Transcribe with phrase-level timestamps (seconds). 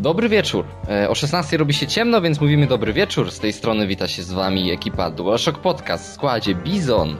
[0.00, 0.64] Dobry wieczór.
[0.88, 3.30] E, O 16 robi się ciemno, więc mówimy dobry wieczór.
[3.30, 7.16] Z tej strony wita się z wami ekipa DualShock Podcast w składzie Bizon,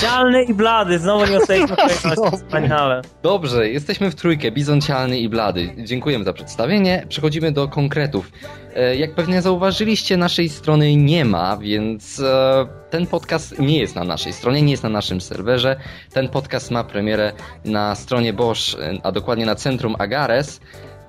[0.00, 3.02] Cialny i blady, znowu nie jesteśmy w wspaniale.
[3.22, 5.74] Dobrze, jesteśmy w trójkę, Bizon, Cialny i Blady.
[5.78, 7.06] Dziękujemy za przedstawienie.
[7.08, 8.32] Przechodzimy do konkretów.
[8.76, 14.04] E, Jak pewnie zauważyliście, naszej strony nie ma, więc e, ten podcast nie jest na
[14.04, 15.76] naszej stronie, nie jest na naszym serwerze.
[16.12, 17.32] Ten podcast ma premierę
[17.64, 20.60] na stronie Bosch, e, a dokładnie na centrum Agares.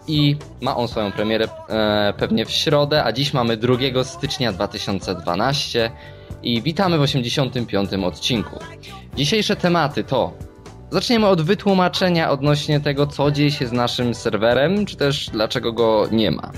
[0.07, 5.91] I ma on swoją premierę e, pewnie w środę, a dziś mamy 2 stycznia 2012
[6.43, 7.89] i witamy w 85.
[7.93, 8.59] odcinku.
[9.15, 10.33] Dzisiejsze tematy to
[10.93, 16.07] Zaczniemy od wytłumaczenia odnośnie tego, co dzieje się z naszym serwerem, czy też dlaczego go
[16.11, 16.51] nie ma.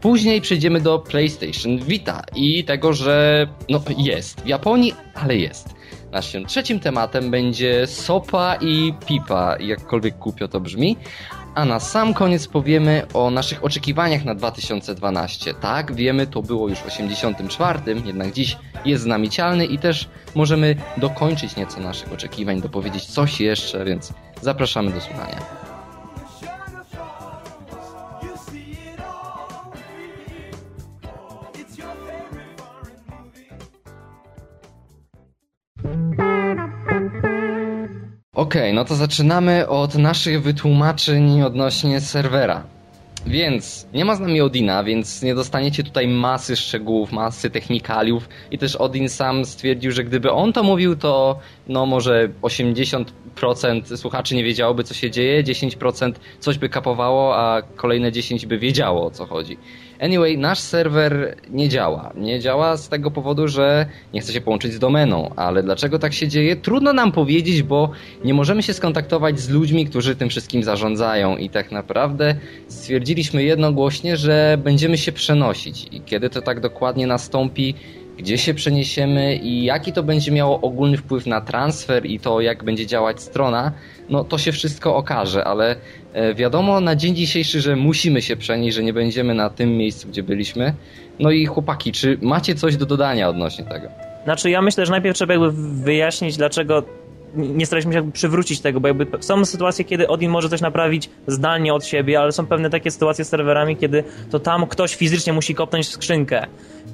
[0.00, 5.68] Później przejdziemy do PlayStation Vita i tego, że no jest w Japonii, ale jest.
[6.12, 10.96] Naszym trzecim tematem będzie sopa i pipa, jakkolwiek głupio to brzmi.
[11.58, 15.54] A na sam koniec powiemy o naszych oczekiwaniach na 2012.
[15.54, 20.08] Tak, wiemy, to było już w 84, jednak dziś jest z nami cialny i też
[20.34, 25.67] możemy dokończyć nieco naszych oczekiwań, dopowiedzieć coś jeszcze, więc zapraszamy do słuchania.
[38.58, 42.64] Okej, no to zaczynamy od naszych wytłumaczeń odnośnie serwera.
[43.26, 48.58] Więc nie ma z nami Odina, więc nie dostaniecie tutaj masy szczegółów, masy technikaliów i
[48.58, 54.44] też Odin sam stwierdził, że gdyby on to mówił, to no może 80% słuchaczy nie
[54.44, 59.26] wiedziałoby co się dzieje, 10% coś by kapowało, a kolejne 10 by wiedziało o co
[59.26, 59.58] chodzi.
[60.00, 62.12] Anyway, nasz serwer nie działa.
[62.16, 66.12] Nie działa z tego powodu, że nie chce się połączyć z domeną, ale dlaczego tak
[66.14, 66.56] się dzieje?
[66.56, 67.90] Trudno nam powiedzieć, bo
[68.24, 72.34] nie możemy się skontaktować z ludźmi, którzy tym wszystkim zarządzają i tak naprawdę
[72.68, 77.74] stwierdziliśmy jednogłośnie, że będziemy się przenosić i kiedy to tak dokładnie nastąpi,
[78.18, 82.64] gdzie się przeniesiemy i jaki to będzie miało ogólny wpływ na transfer i to jak
[82.64, 83.72] będzie działać strona,
[84.08, 85.76] no to się wszystko okaże, ale
[86.34, 90.22] wiadomo na dzień dzisiejszy, że musimy się przenieść, że nie będziemy na tym miejscu, gdzie
[90.22, 90.74] byliśmy.
[91.20, 93.88] No i chłopaki, czy macie coś do dodania odnośnie tego?
[94.24, 95.52] Znaczy ja myślę, że najpierw trzeba jakby
[95.84, 96.82] wyjaśnić, dlaczego
[97.34, 101.10] nie staraliśmy się jakby przywrócić tego, bo jakby są sytuacje, kiedy Odin może coś naprawić
[101.26, 105.32] zdalnie od siebie, ale są pewne takie sytuacje z serwerami, kiedy to tam ktoś fizycznie
[105.32, 106.46] musi kopnąć w skrzynkę.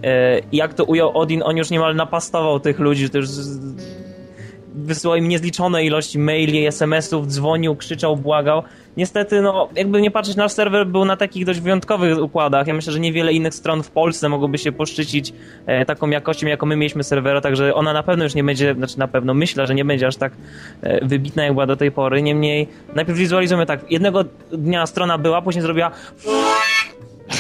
[0.05, 3.29] E, jak to ujął Odin, on już niemal napastował tych ludzi, to już
[4.75, 8.63] wysyłał im niezliczone ilości maili, SMS-ów, dzwonił, krzyczał, błagał.
[8.97, 12.67] Niestety, no, jakby nie patrzeć, nasz serwer był na takich dość wyjątkowych układach.
[12.67, 15.33] Ja myślę, że niewiele innych stron w Polsce mogłoby się poszczycić
[15.67, 18.99] e, taką jakością, jaką my mieliśmy serwera, także ona na pewno już nie będzie, znaczy
[18.99, 20.33] na pewno myślę, że nie będzie aż tak
[20.83, 22.23] e, wybitna, jak była do tej pory.
[22.23, 25.91] Niemniej, najpierw wizualizujemy tak, jednego dnia strona była, później zrobiła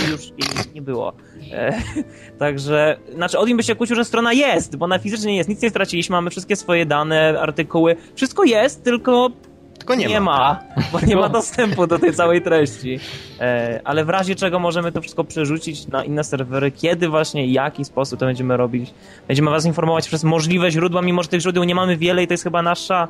[0.08, 1.12] i już jej nie było.
[1.52, 1.82] E,
[2.38, 5.70] także, znaczy Odin by się kłócił, że strona jest, bo ona fizycznie jest, nic nie
[5.70, 9.30] straciliśmy, mamy wszystkie swoje dane, artykuły, wszystko jest, tylko
[9.78, 10.60] Tylko nie, ma.
[10.92, 13.00] bo nie ma dostępu do tej całej treści.
[13.40, 17.84] E, ale w razie czego możemy to wszystko przerzucić na inne serwery, kiedy właśnie, jaki
[17.84, 18.94] sposób to będziemy robić.
[19.28, 22.34] Będziemy was informować przez możliwe źródła, mimo że tych źródeł nie mamy wiele i to
[22.34, 23.08] jest chyba nasza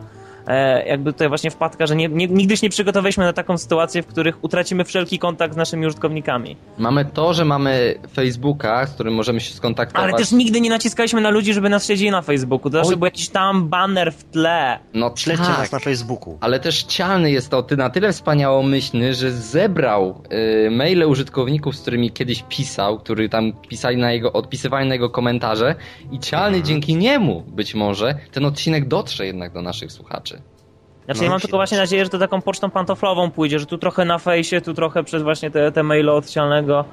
[0.87, 4.07] jakby tutaj właśnie wpadka, że nie, nie, nigdy się nie przygotowaliśmy na taką sytuację, w
[4.07, 6.57] których utracimy wszelki kontakt z naszymi użytkownikami.
[6.79, 10.05] Mamy to, że mamy Facebooka, z którym możemy się skontaktować.
[10.11, 12.71] Ale też nigdy nie naciskaliśmy na ludzi, żeby nas śledzili na Facebooku.
[12.71, 14.79] To zawsze był jakiś tam banner w tle.
[14.95, 15.59] No Śledźcie tak.
[15.59, 16.39] nas na Facebooku.
[16.41, 20.23] Ale też Cialny jest to ty na tyle wspaniałomyślny, że zebrał
[20.67, 25.11] y, maile użytkowników, z którymi kiedyś pisał, który tam pisali na jego, odpisywali na jego
[25.11, 25.75] komentarze
[26.13, 30.34] i Cialny dzięki niemu być może ten odcinek dotrze jednak do naszych słuchaczy.
[31.05, 33.79] Znaczy No, ja mam tylko właśnie nadzieję, że to taką pocztą pantoflową pójdzie, że tu
[33.79, 36.85] trochę na fejsie, tu trochę przez właśnie te, te maile odcialnego.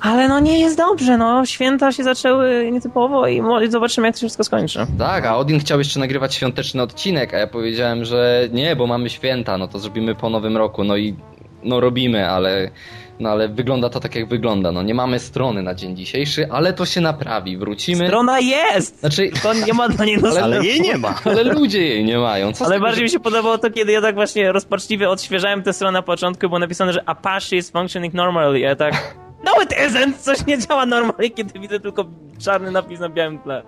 [0.00, 1.46] Ale no nie jest dobrze, no.
[1.46, 4.86] Święta się zaczęły nietypowo i zobaczymy, jak to się wszystko skończy.
[4.98, 9.10] Tak, a Odin chciał jeszcze nagrywać świąteczny odcinek, a ja powiedziałem, że nie, bo mamy
[9.10, 11.16] święta, no to zrobimy po nowym roku, no i
[11.64, 12.70] no robimy, ale
[13.20, 16.72] no ale wygląda to tak jak wygląda, no nie mamy strony na dzień dzisiejszy, ale
[16.72, 18.06] to się naprawi, wrócimy.
[18.06, 19.00] Strona jest!
[19.00, 20.44] Znaczy, To nie ma dla niej dostępu.
[20.44, 21.14] Ale jej nie ma.
[21.24, 22.52] ale ludzie jej nie mają.
[22.52, 25.62] Co Ale tego, bardziej że- mi się podobało to, kiedy ja tak właśnie rozpaczliwie odświeżałem
[25.62, 28.58] tę stronę na początku, było napisane, że Apache is functioning normally.
[28.60, 28.94] Ja tak,
[29.46, 30.12] no it isn't!
[30.18, 32.04] Coś nie działa normalnie, kiedy widzę tylko
[32.44, 33.62] czarny napis na białym tle.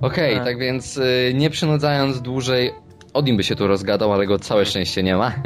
[0.00, 0.44] Okej, Tak.
[0.44, 2.70] tak więc y, nie przynudzając dłużej,
[3.14, 5.32] Odin by się tu rozgadał, ale go całe szczęście nie ma.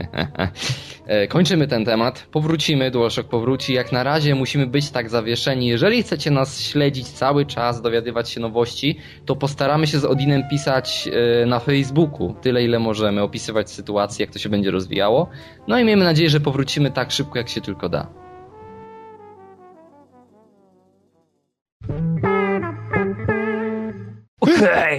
[1.06, 3.75] E, kończymy ten temat, powrócimy, DualShock powróci.
[3.75, 5.66] Jak na razie musimy być tak zawieszeni.
[5.66, 11.08] Jeżeli chcecie nas śledzić cały czas, dowiadywać się nowości, to postaramy się z Odinem pisać
[11.43, 15.28] e, na Facebooku tyle, ile możemy, opisywać sytuację, jak to się będzie rozwijało.
[15.69, 18.24] No i miejmy nadzieję, że powrócimy tak szybko, jak się tylko da.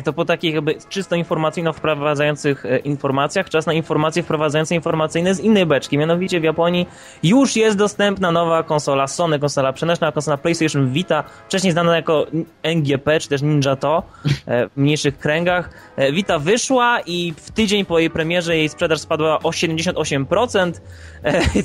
[0.04, 5.40] To po takich jakby czysto informacyjno wprowadzających e, informacjach, czas na informacje wprowadzające informacyjne z
[5.40, 5.98] innej beczki.
[5.98, 6.88] Mianowicie w Japonii
[7.24, 12.26] już jest dostępna nowa konsola Sony, konsola przenośna, konsola PlayStation Vita, wcześniej znana jako
[12.64, 14.04] NGP, czy też Ninja To,
[14.46, 15.70] e, w mniejszych kręgach.
[15.96, 20.72] E, Vita wyszła i w tydzień po jej premierze jej sprzedaż spadła o 78%,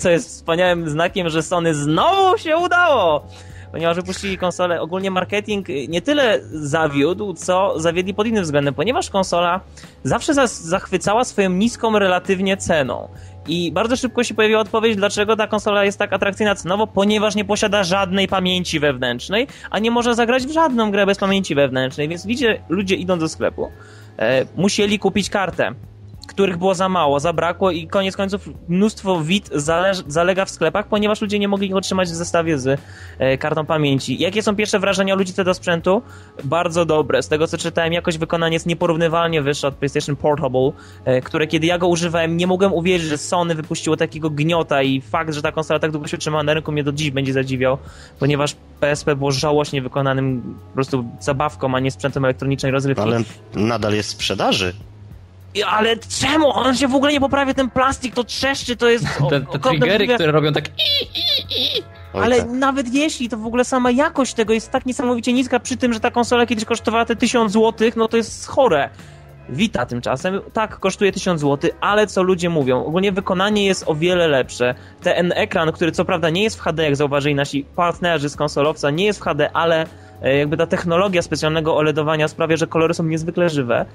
[0.00, 3.26] co jest wspaniałym znakiem, że Sony znowu się udało
[3.72, 4.80] ponieważ wypuścili konsolę.
[4.80, 9.60] Ogólnie marketing nie tyle zawiódł, co zawiedli pod innym względem, ponieważ konsola
[10.04, 13.08] zawsze zachwycała swoją niską relatywnie ceną.
[13.48, 17.44] I bardzo szybko się pojawiła odpowiedź, dlaczego ta konsola jest tak atrakcyjna cenowo, ponieważ nie
[17.44, 22.08] posiada żadnej pamięci wewnętrznej, a nie może zagrać w żadną grę bez pamięci wewnętrznej.
[22.08, 23.68] Więc widzicie, ludzie idąc do sklepu,
[24.18, 25.74] e, musieli kupić kartę
[26.30, 29.50] których było za mało, zabrakło i koniec końców mnóstwo wid
[30.06, 32.80] zalega w sklepach, ponieważ ludzie nie mogli ich otrzymać w zestawie z
[33.18, 34.18] e, kartą pamięci.
[34.18, 36.02] Jakie są pierwsze wrażenia ludzi co do sprzętu?
[36.44, 37.22] Bardzo dobre.
[37.22, 40.72] Z tego co czytałem, jakość wykonania jest nieporównywalnie wyższa od PlayStation Portable,
[41.04, 45.00] e, które kiedy ja go używałem, nie mogłem uwierzyć, że Sony wypuściło takiego gniota i
[45.00, 47.78] fakt, że ta konsola tak długo się trzymała na rynku mnie do dziś będzie zadziwiał,
[48.18, 53.02] ponieważ PSP było żałośnie wykonanym po prostu zabawką, a nie sprzętem elektronicznej rozrywki.
[53.02, 53.22] Ale
[53.54, 54.74] nadal jest w sprzedaży.
[55.66, 56.52] Ale czemu?
[56.52, 59.04] On się w ogóle nie poprawia, ten plastik to trzeszczy, to jest...
[59.30, 60.64] te, te triggery, które robią tak...
[62.12, 62.50] Ale tak.
[62.50, 66.00] nawet jeśli, to w ogóle sama jakość tego jest tak niesamowicie niska, przy tym, że
[66.00, 68.90] ta konsola kiedyś kosztowała te 1000 zł, no to jest chore.
[69.48, 74.28] Vita tymczasem, tak, kosztuje 1000 zł, ale co ludzie mówią, ogólnie wykonanie jest o wiele
[74.28, 74.74] lepsze.
[75.02, 78.90] Ten ekran, który co prawda nie jest w HD, jak zauważyli nasi partnerzy z konsolowca,
[78.90, 79.86] nie jest w HD, ale
[80.22, 83.86] e, jakby ta technologia specjalnego OLEDowania sprawia, że kolory są niezwykle żywe.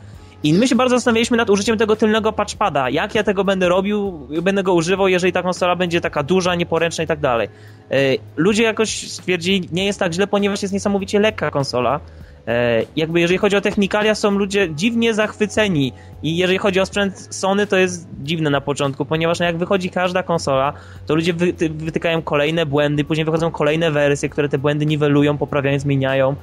[0.44, 2.90] I my się bardzo zastanawialiśmy nad użyciem tego tylnego patchpada.
[2.90, 7.04] Jak ja tego będę robił, będę go używał, jeżeli ta konsola będzie taka duża, nieporęczna
[7.04, 7.48] i tak dalej.
[7.92, 7.98] E,
[8.36, 12.00] ludzie jakoś stwierdzili, nie jest tak źle, ponieważ jest niesamowicie lekka konsola.
[12.48, 15.94] E, jakby jeżeli chodzi o technikalia, są ludzie dziwnie zachwyceni
[16.24, 19.90] i jeżeli chodzi o sprzęt Sony, to jest dziwne na początku, ponieważ no jak wychodzi
[19.90, 20.74] każda konsola,
[21.06, 21.34] to ludzie
[21.70, 26.36] wytykają kolejne błędy, później wychodzą kolejne wersje, które te błędy niwelują, poprawiają, zmieniają.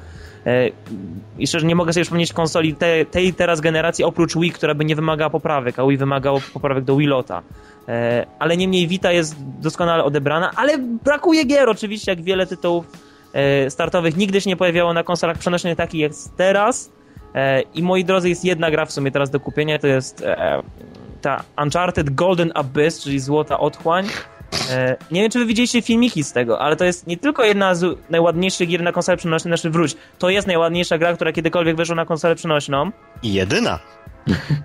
[0.47, 0.69] E,
[1.39, 4.85] I szczerze nie mogę sobie przypomnieć konsoli tej, tej teraz generacji oprócz Wii, która by
[4.85, 7.43] nie wymagała poprawek, a Wii wymagało poprawek do Wii Lota.
[7.89, 12.87] E, ale niemniej Vita jest doskonale odebrana, ale brakuje gier oczywiście, jak wiele tytułów
[13.33, 16.93] e, startowych nigdy się nie pojawiało na konsolach przenośnych takich jak teraz.
[17.75, 20.25] I moi drodzy, jest jedna gra w sumie teraz do kupienia, to jest
[21.23, 24.07] ta Uncharted Golden Abyss, czyli Złota Otchłań.
[24.71, 27.75] E, nie wiem, czy wy widzieliście filmiki z tego, ale to jest nie tylko jedna
[27.75, 31.95] z najładniejszych gier na konsolę przenośną, znaczy wróć, to jest najładniejsza gra, która kiedykolwiek weszła
[31.95, 32.91] na konsolę przenośną.
[33.23, 33.79] I jedyna.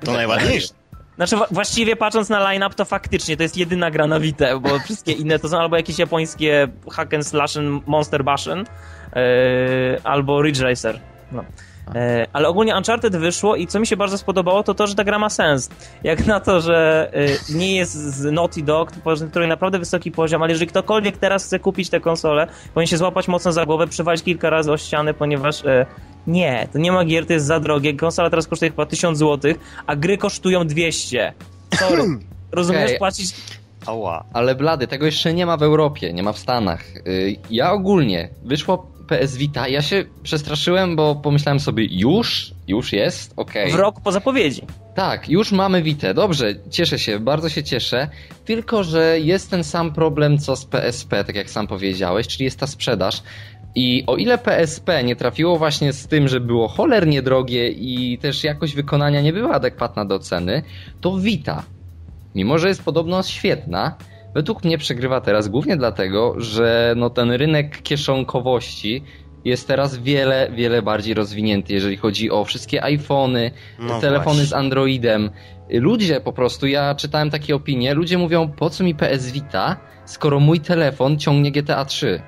[0.06, 0.74] To najładniejsza.
[1.16, 5.12] Znaczy właściwie patrząc na line-up to faktycznie to jest jedyna gra na Vita, bo wszystkie
[5.12, 9.22] inne to są albo jakieś japońskie hack and slash monster bashen, yy,
[10.04, 11.00] albo Ridge Racer.
[11.32, 11.44] No.
[11.96, 15.04] E, ale ogólnie Uncharted wyszło i co mi się bardzo spodobało, to to, że ta
[15.04, 15.70] gra ma sens.
[16.04, 18.92] Jak na to, że e, nie jest z Naughty Dog,
[19.30, 23.28] który naprawdę wysoki poziom, ale jeżeli ktokolwiek teraz chce kupić tę konsolę, powinien się złapać
[23.28, 25.86] mocno za głowę, przywalić kilka razy o ścianę, ponieważ e,
[26.28, 27.94] nie, to nie ma gier, to jest za drogie.
[27.94, 29.54] Konsola teraz kosztuje chyba 1000 zł,
[29.88, 31.34] a gry kosztują 200.
[31.80, 32.04] Sorry.
[32.52, 32.98] Rozumiesz, okay.
[32.98, 33.36] płacić
[33.86, 34.24] Ała.
[34.34, 36.84] Ale blady, tego jeszcze nie ma w Europie, nie ma w Stanach.
[37.08, 39.68] Y, ja ogólnie, wyszło PS Vita.
[39.68, 42.54] Ja się przestraszyłem, bo pomyślałem sobie, już?
[42.68, 43.34] Już jest?
[43.36, 43.64] Okej.
[43.64, 43.78] Okay.
[43.78, 44.62] W rok po zapowiedzi.
[44.96, 46.14] Tak, już mamy Vita.
[46.14, 48.10] Dobrze, cieszę się, bardzo się cieszę.
[48.46, 52.60] Tylko, że jest ten sam problem co z PSP, tak jak sam powiedziałeś, czyli jest
[52.60, 53.24] ta sprzedaż.
[53.76, 58.44] I o ile PSP nie trafiło właśnie z tym, że było cholernie drogie i też
[58.44, 60.64] jakość wykonania nie była adekwatna do ceny,
[61.02, 61.64] to Vita,
[62.36, 63.96] mimo że jest podobno świetna,
[64.38, 69.04] według mnie przegrywa teraz głównie dlatego, że no ten rynek kieszonkowości
[69.46, 74.46] jest teraz wiele, wiele bardziej rozwinięty, jeżeli chodzi o wszystkie iPhony, no telefony właśnie.
[74.46, 75.30] z Androidem.
[75.70, 80.40] Ludzie po prostu, ja czytałem takie opinie, ludzie mówią, po co mi PS Vita, skoro
[80.40, 82.22] mój telefon ciągnie GTA 3.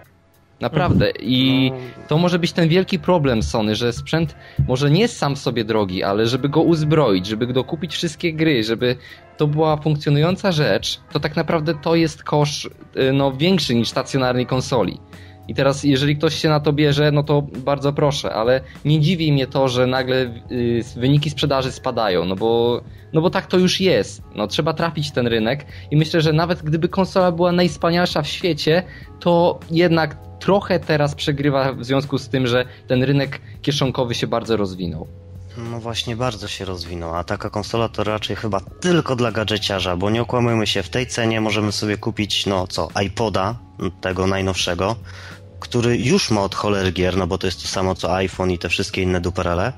[0.61, 1.11] Naprawdę.
[1.19, 2.03] I no.
[2.07, 4.35] to może być ten wielki problem Sony, że sprzęt
[4.67, 8.95] może nie jest sam sobie drogi, ale żeby go uzbroić, żeby dokupić wszystkie gry, żeby
[9.37, 14.45] to była funkcjonująca rzecz, to tak naprawdę to jest kosz y, no, większy niż stacjonarnej
[14.45, 14.99] konsoli.
[15.49, 19.31] I teraz, jeżeli ktoś się na to bierze, no to bardzo proszę, ale nie dziwi
[19.31, 20.15] mnie to, że nagle
[20.51, 22.81] y, wyniki sprzedaży spadają, no bo,
[23.13, 24.21] no bo tak to już jest.
[24.35, 28.83] No, trzeba trafić ten rynek i myślę, że nawet gdyby konsola była najwspanialsza w świecie,
[29.19, 34.57] to jednak trochę teraz przegrywa w związku z tym, że ten rynek kieszonkowy się bardzo
[34.57, 35.07] rozwinął.
[35.57, 40.09] No właśnie, bardzo się rozwinął, a taka konsola to raczej chyba tylko dla gadżeciarza, bo
[40.09, 43.55] nie okłamujmy się, w tej cenie możemy sobie kupić, no co, iPoda,
[44.01, 44.95] tego najnowszego,
[45.59, 48.57] który już ma od cholery gier, no bo to jest to samo co iPhone i
[48.57, 49.73] te wszystkie inne duperele.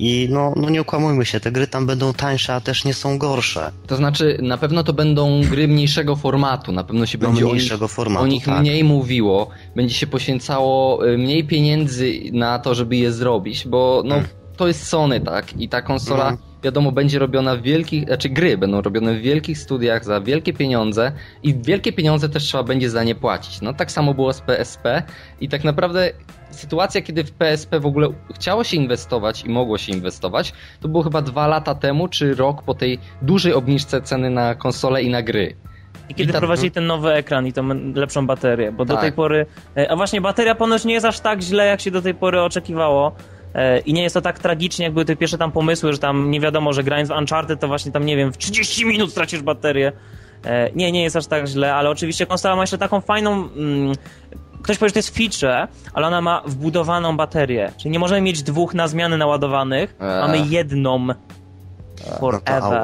[0.00, 3.18] I no, no nie okłamujmy się, te gry tam będą tańsze, a też nie są
[3.18, 3.72] gorsze.
[3.86, 7.44] To znaczy, na pewno to będą gry mniejszego formatu, na pewno się No, będzie o
[7.44, 8.60] nich, mniejszego formatu, o nich tak.
[8.60, 14.14] mniej mówiło, będzie się poświęcało y, mniej pieniędzy na to, żeby je zrobić, bo no,
[14.14, 14.28] Mm.
[14.56, 15.60] to jest Sony, tak?
[15.60, 16.36] I ta konsola, No.
[16.62, 21.12] Wiadomo, będzie robiona w wielkich, znaczy gry będą robione w wielkich studiach za wielkie pieniądze
[21.42, 23.60] i wielkie pieniądze też trzeba będzie za nie płacić.
[23.60, 25.02] No tak samo było z PSP
[25.40, 26.10] i tak naprawdę
[26.50, 31.02] sytuacja, kiedy w PSP w ogóle chciało się inwestować i mogło się inwestować, to było
[31.02, 35.22] chyba dwa lata temu, czy rok po tej dużej obniżce ceny na konsole i na
[35.22, 35.56] gry.
[36.08, 39.02] I kiedy I tam- wprowadzili ten nowy ekran i tą lepszą baterię, bo do Tak.
[39.02, 39.46] tej pory...
[39.76, 42.42] e, A właśnie bateria ponoć nie jest aż tak źle, jak się do tej pory
[42.42, 43.12] oczekiwało.
[43.54, 46.30] E, I nie jest to tak tragicznie, jak były te pierwsze tam pomysły, że tam
[46.30, 49.42] nie wiadomo, że grając w Uncharted to właśnie tam, nie wiem, w 30 minut stracisz
[49.42, 49.92] baterię.
[50.44, 53.32] E, Nie, nie jest aż tak źle, ale oczywiście konsola ma jeszcze taką fajną...
[53.32, 53.92] Mm,
[54.62, 57.72] ktoś powie, że to jest feature, ale ona ma wbudowaną baterię.
[57.76, 60.20] Czyli nie możemy mieć dwóch na zmianę naładowanych, Eee.
[60.20, 61.14] mamy jedną No
[62.04, 62.82] to forever.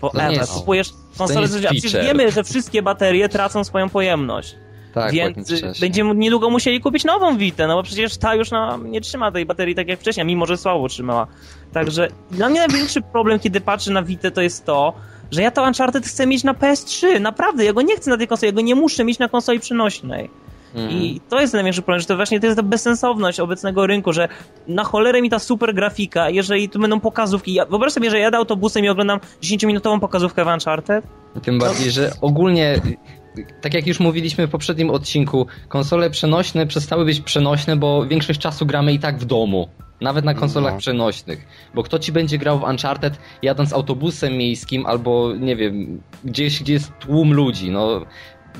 [0.00, 0.46] Forever.
[0.48, 4.56] Kupujesz konsolę, a przecież wiemy, że wszystkie baterie tracą swoją pojemność.
[4.94, 9.00] Tak, więc będziemy niedługo musieli kupić nową Vitę, no bo przecież ta już no, nie
[9.00, 11.26] trzyma tej baterii tak jak wcześniej, mimo że słabo trzymała.
[11.72, 14.92] Także dla mnie największy problem, kiedy patrzę na Vitę, to jest to,
[15.30, 17.20] że ja to Uncharted chcę mieć na PS3.
[17.20, 19.60] Naprawdę, ja go nie chcę na tej konsoli, ja go nie muszę mieć na konsoli
[19.60, 20.30] przenośnej.
[20.74, 21.02] Mhm.
[21.02, 24.28] I to jest największy problem, że to właśnie to jest ta bezsensowność obecnego rynku, że
[24.68, 27.54] na cholerę mi ta super grafika, jeżeli tu będą pokazówki.
[27.54, 31.04] Ja, wyobraź sobie, że jadę autobusem i oglądam 10-minutową pokazówkę w Uncharted.
[31.42, 32.80] Tym bardziej, że ogólnie,
[33.60, 38.66] tak jak już mówiliśmy w poprzednim odcinku, konsole przenośne przestały być przenośne, bo większość czasu
[38.66, 39.68] gramy i tak w domu.
[40.00, 40.78] Nawet na konsolach No.
[40.78, 41.46] przenośnych.
[41.74, 46.72] Bo kto ci będzie grał w Uncharted jadąc autobusem miejskim albo, nie wiem, gdzieś, gdzie
[46.72, 47.70] jest tłum ludzi.
[47.70, 48.00] No,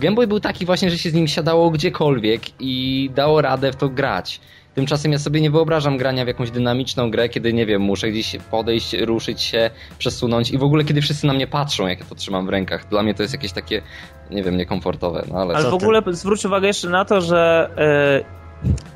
[0.00, 3.76] Game Boy był taki właśnie, że się z nim siadało gdziekolwiek i dało radę w
[3.76, 4.41] to grać.
[4.75, 8.37] Tymczasem ja sobie nie wyobrażam grania w jakąś dynamiczną grę, kiedy, nie wiem, muszę gdzieś
[8.50, 12.14] podejść, ruszyć się, przesunąć i w ogóle kiedy wszyscy na mnie patrzą, jak ja to
[12.14, 12.88] trzymam w rękach.
[12.88, 13.83] Dla mnie to jest jakieś takie,
[14.31, 15.55] nie wiem, niekomfortowe, no ale...
[15.55, 18.43] Ale w ogóle zwróć uwagę jeszcze na to, że e,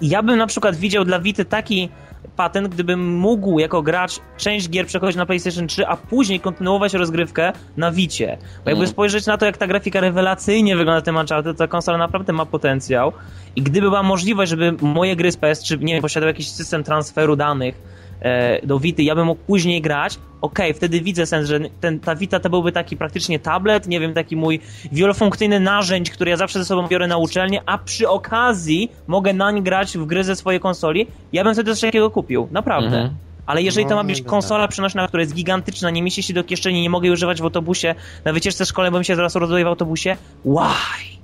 [0.02, 1.88] ja bym na przykład widział dla Vity taki
[2.37, 7.52] patent, gdybym mógł jako gracz część gier przechodzić na PlayStation 3, a później kontynuować rozgrywkę
[7.76, 8.38] na Vicie.
[8.64, 8.90] Bo jakby Mm.
[8.93, 12.33] spojrzeć na to, jak ta grafika rewelacyjnie wygląda w tym Uncharted, to ta konsola naprawdę
[12.33, 13.12] ma potencjał.
[13.57, 17.37] I gdyby była możliwość, żeby moje gry z PS3, nie wiem, posiadały jakiś system transferu
[17.37, 22.00] danych e, do Vity, ja bym mógł później grać, okej, wtedy widzę sens, że ten,
[22.00, 24.61] ta Vita to byłby taki praktycznie tablet, nie wiem, taki mój
[24.92, 29.62] wielofunkcyjny narzędź, który ja zawsze ze sobą biorę na uczelnię, a przy okazji mogę nań
[29.62, 32.96] grać w gry ze swojej konsoli, ja bym sobie coś takiego kupił, naprawdę.
[32.96, 33.14] Mhm.
[33.46, 36.35] Ale jeżeli to No, ma być nie konsola przenośna, która jest gigantyczna, nie mieści się
[36.35, 37.94] do kieszeni, nie mogę jej używać w autobusie,
[38.25, 41.15] na wycieczce szkolnej, bo mi się zaraz rozładuje w autobusie, why?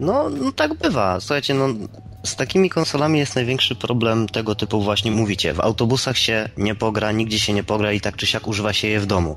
[0.00, 1.20] No, no tak bywa.
[1.20, 1.68] Słuchajcie, no
[2.24, 5.52] z takimi konsolami jest największy problem tego typu właśnie mówicie.
[5.54, 8.88] W autobusach się nie pogra, nigdzie się nie pogra i tak czy siak używa się
[8.88, 9.36] je w domu.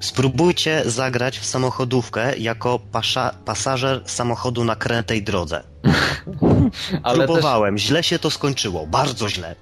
[0.00, 5.62] Spróbujcie zagrać w samochodówkę jako pasza, pasażer samochodu na krętej drodze.
[7.02, 9.54] Ale też, Próbowałem, źle się to skończyło, bardzo źle.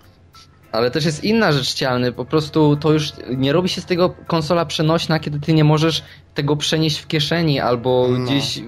[0.72, 4.10] ale też jest inna rzecz cialny, po prostu to już nie robi się z tego
[4.26, 6.02] konsola przenośna, kiedy ty nie możesz
[6.34, 8.24] tego przenieść w kieszeni albo No.
[8.26, 8.60] gdzieś...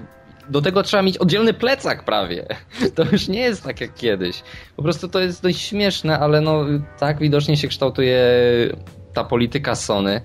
[0.49, 2.45] Do tego trzeba mieć oddzielny plecak prawie.
[2.95, 4.43] To już nie jest tak jak kiedyś.
[4.75, 6.65] Po prostu to jest dość śmieszne, ale no
[6.99, 8.21] tak widocznie się kształtuje
[9.13, 10.21] ta polityka Sony.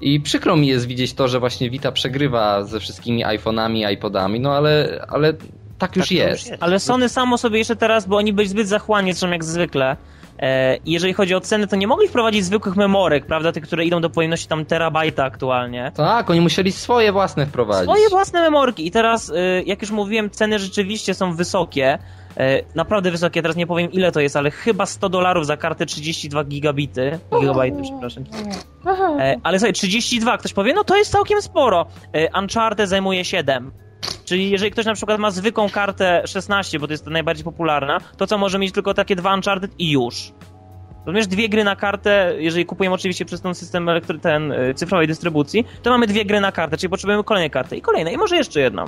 [0.00, 4.56] I przykro mi jest widzieć to, że właśnie Vita przegrywa ze wszystkimi iPhone'ami, iPodami, no
[4.56, 5.32] ale, ale
[5.78, 6.46] tak już Tak już jest.
[6.50, 6.62] jest.
[6.62, 9.96] Ale Sony samo sobie jeszcze teraz, bo oni byli zbyt zachłanni, zresztą jak zwykle.
[10.38, 14.00] E, jeżeli chodzi o ceny, to nie mogli wprowadzić zwykłych memorek, prawda, tych, które idą
[14.00, 15.92] do pojemności tam terabajta aktualnie.
[15.94, 17.90] Tak, oni musieli swoje własne wprowadzić.
[17.90, 18.86] Swoje własne memorki.
[18.86, 21.98] I teraz, y, jak już mówiłem, ceny rzeczywiście są wysokie.
[22.36, 25.86] E, naprawdę wysokie, teraz nie powiem ile to jest, ale chyba 100 dolarów za kartę
[25.86, 27.18] 32 gigabity.
[27.40, 28.24] Gigabajty, przepraszam.
[29.18, 31.86] E, ale sobie 32, ktoś powie, no to jest całkiem sporo.
[32.40, 33.72] Uncharted zajmuje 7.
[34.26, 38.00] Czyli jeżeli ktoś na przykład ma zwykłą kartę 16, bo to jest to najbardziej popularna,
[38.16, 40.32] to co może mieć tylko takie dwa Uncharted i już.
[41.06, 45.06] Rozumiesz, dwie gry na kartę, jeżeli kupujemy oczywiście przez ten system elektry- ten, y, cyfrowej
[45.06, 48.36] dystrybucji, to mamy dwie gry na kartę, czyli potrzebujemy kolejnej karty i kolejnej, i może
[48.36, 48.84] jeszcze jedną.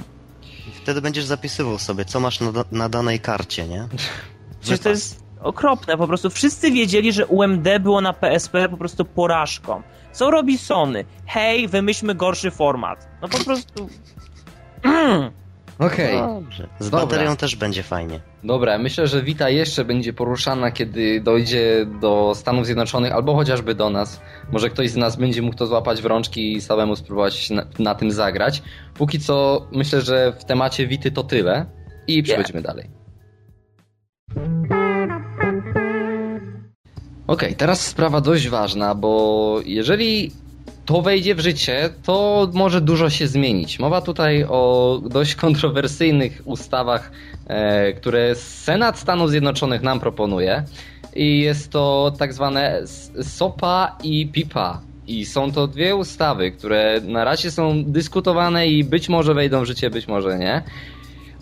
[0.82, 3.88] wtedy będziesz zapisywał sobie, co masz na, na danej karcie, nie?
[4.60, 9.04] Przecież to jest okropne, po prostu wszyscy wiedzieli, że UMD było na PSP po prostu
[9.04, 9.82] porażką.
[10.12, 11.04] Co robi Sony?
[11.26, 13.08] Hej, wymyślmy gorszy format.
[13.22, 13.88] No po prostu...
[15.78, 16.18] Okej.
[16.18, 16.68] Dobrze.
[16.78, 17.06] Z Dobra.
[17.06, 18.20] baterią też będzie fajnie.
[18.44, 23.90] Dobra, myślę, że Wita jeszcze będzie poruszana, kiedy dojdzie do Stanów Zjednoczonych, albo chociażby do
[23.90, 24.20] nas.
[24.52, 27.94] Może ktoś z nas będzie mógł to złapać w rączki i samemu spróbować na, na
[27.94, 28.62] tym zagrać.
[28.94, 31.66] Póki co, myślę, że w temacie Wity to tyle
[32.06, 32.90] i przechodzimy dalej.
[37.26, 40.32] Okej, teraz sprawa dość ważna, bo jeżeli
[40.88, 43.78] to wejdzie w życie, to może dużo się zmienić.
[43.78, 47.10] Mowa tutaj o dość kontrowersyjnych ustawach,
[47.46, 50.64] e, które Senat Stanów Zjednoczonych nam proponuje.
[51.14, 52.82] I jest to tak zwane
[53.22, 54.80] SOPA i PIPA.
[55.06, 59.66] I są to dwie ustawy, które na razie są dyskutowane i być może wejdą w
[59.66, 60.62] życie, być może nie.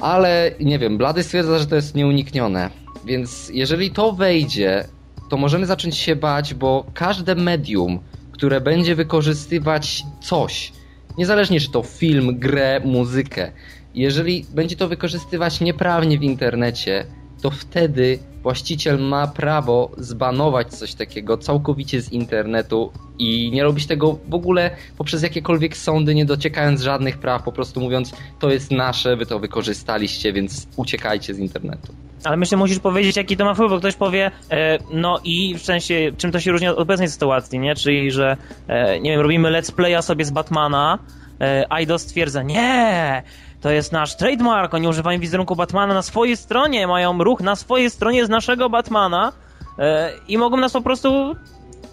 [0.00, 2.70] Ale nie wiem, Blady stwierdza, że to jest nieuniknione.
[3.04, 4.84] Więc jeżeli to wejdzie,
[5.30, 8.00] to możemy zacząć się bać, bo każde medium,
[8.36, 10.72] które będzie wykorzystywać coś,
[11.18, 13.52] niezależnie czy to film, grę, muzykę,
[13.94, 17.06] jeżeli będzie to wykorzystywać nieprawnie w internecie,
[17.42, 24.18] to wtedy właściciel ma prawo zbanować coś takiego całkowicie z internetu i nie robić tego
[24.28, 29.16] w ogóle poprzez jakiekolwiek sądy, nie dociekając żadnych praw, po prostu mówiąc, to jest nasze,
[29.16, 32.05] wy to wykorzystaliście, więc uciekajcie z internetu.
[32.24, 35.62] Ale myślę, musisz powiedzieć, jaki to ma wpływ, bo ktoś powie, e, no i w
[35.62, 37.74] sensie, czym to się różni od obecnej sytuacji, nie?
[37.74, 38.36] Czyli, że,
[38.68, 40.98] e, nie wiem, robimy let's playa sobie z Batmana,
[41.40, 43.22] e, Aido stwierdza, nie,
[43.60, 47.90] to jest nasz trademark, oni używają wizerunku Batmana na swojej stronie, mają ruch na swojej
[47.90, 49.32] stronie z naszego Batmana
[49.78, 51.36] e, i mogą nas po prostu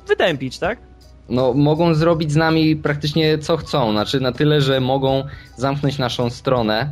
[0.08, 0.78] wytępić, tak?
[1.30, 3.92] no, mogą zrobić z nami praktycznie co chcą.
[3.92, 5.24] Znaczy na tyle, że mogą
[5.58, 6.92] zamknąć naszą stronę.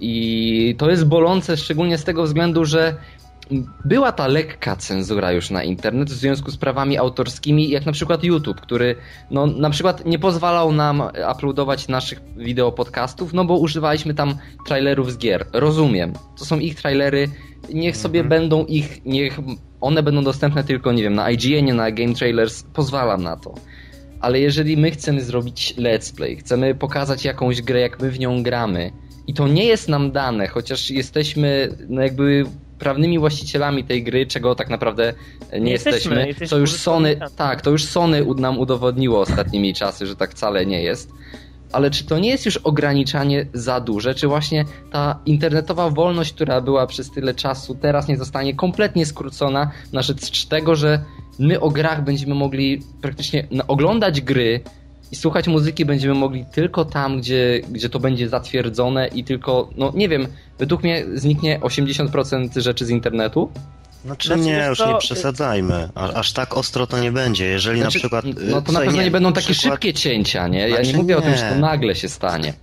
[0.00, 2.96] I to jest bolące szczególnie z tego względu, że
[3.84, 8.24] była ta lekka cenzura już na internet w związku z prawami autorskimi, jak na przykład
[8.24, 8.96] YouTube, który
[9.30, 11.02] no, na przykład nie pozwalał nam
[11.36, 14.34] uploadować naszych wideo podcastów, no bo używaliśmy tam
[14.66, 15.46] trailerów z gier.
[15.52, 16.12] Rozumiem.
[16.38, 17.28] To są ich trailery,
[17.74, 19.38] niech sobie będą ich, niech
[19.80, 23.54] one będą dostępne tylko, nie wiem, na IGN, na Game Trailers, pozwalam na to.
[24.20, 28.42] Ale jeżeli my chcemy zrobić let's play, chcemy pokazać jakąś grę, jak my w nią
[28.42, 28.92] gramy,
[29.28, 32.44] i to nie jest nam dane, chociaż jesteśmy no jakby
[32.78, 35.14] prawnymi właścicielami tej gry, czego tak naprawdę
[35.52, 39.74] nie, Nie jesteśmy, jesteśmy, jesteśmy to już Sony, tak, to już Sony nam udowodniło ostatnimi
[39.74, 41.12] czasy, że tak wcale nie jest.
[41.72, 44.14] Ale czy to nie jest już ograniczanie za duże?
[44.14, 49.70] Czy właśnie ta internetowa wolność, która była przez tyle czasu, teraz nie zostanie kompletnie skrócona
[49.92, 51.04] na rzecz tego, że
[51.38, 54.60] my o grach będziemy mogli praktycznie oglądać gry
[55.12, 59.92] i słuchać muzyki będziemy mogli tylko tam, gdzie, gdzie to będzie zatwierdzone i tylko, no
[59.94, 60.26] nie wiem,
[60.58, 63.50] według mnie zniknie 80% rzeczy z internetu.
[64.04, 65.88] Znaczy Znaczy, nie, już co, nie przesadzajmy.
[65.94, 67.44] A, aż tak ostro to nie będzie.
[67.46, 68.24] Jeżeli Znaczy, na przykład...
[68.24, 70.68] no to na słuchaj, pewno nie, będą takie przykład- szybkie cięcia, nie?
[70.68, 71.60] Ja Znaczy nie mówię o tym, że to nie.
[71.60, 72.54] nagle się stanie.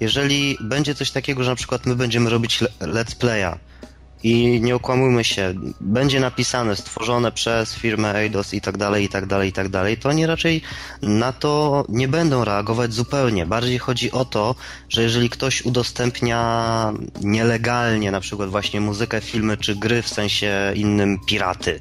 [0.00, 3.58] Jeżeli będzie coś takiego, że na przykład my będziemy robić le- let's playa
[4.22, 9.26] i nie okłamujmy się, będzie napisane, stworzone przez firmę Eidos i tak dalej, i tak
[9.26, 10.62] dalej, i tak dalej, to oni raczej
[11.02, 13.46] na to nie będą reagować zupełnie.
[13.46, 14.54] Bardziej chodzi o to,
[14.88, 21.18] że jeżeli ktoś udostępnia nielegalnie na przykład właśnie muzykę, filmy czy gry w sensie innym
[21.26, 21.80] piraty,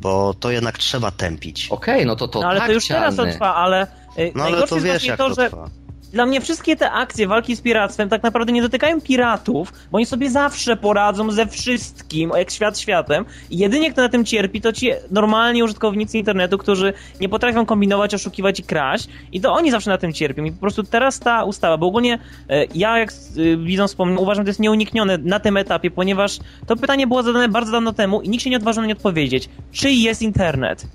[0.00, 1.68] bo to jednak trzeba tępić.
[1.70, 3.32] Okej, no to to No ale tak to już teraz to cialny.
[3.32, 3.86] trwa, ale...
[4.18, 5.70] y, No ale najgorsze to jest wiesz właśnie jak to, to że trwa.
[6.12, 10.06] Dla mnie wszystkie te akcje walki z piractwem tak naprawdę nie dotykają piratów, bo oni
[10.06, 13.24] sobie zawsze poradzą ze wszystkim, jak świat światem.
[13.50, 18.14] I jedynie kto na tym cierpi, to ci normalni użytkownicy internetu, którzy nie potrafią kombinować,
[18.14, 19.08] oszukiwać i kraść.
[19.32, 20.44] I to oni zawsze na tym cierpią.
[20.44, 24.42] I po prostu teraz ta ustawa, bo ogólnie e, ja, jak e, widzą wspomniał, uważam,
[24.42, 28.22] że to jest nieuniknione na tym etapie, ponieważ to pytanie było zadane bardzo dawno temu
[28.22, 29.48] i nikt się nie odważył na nie odpowiedzieć.
[29.72, 30.86] Czyj jest internet?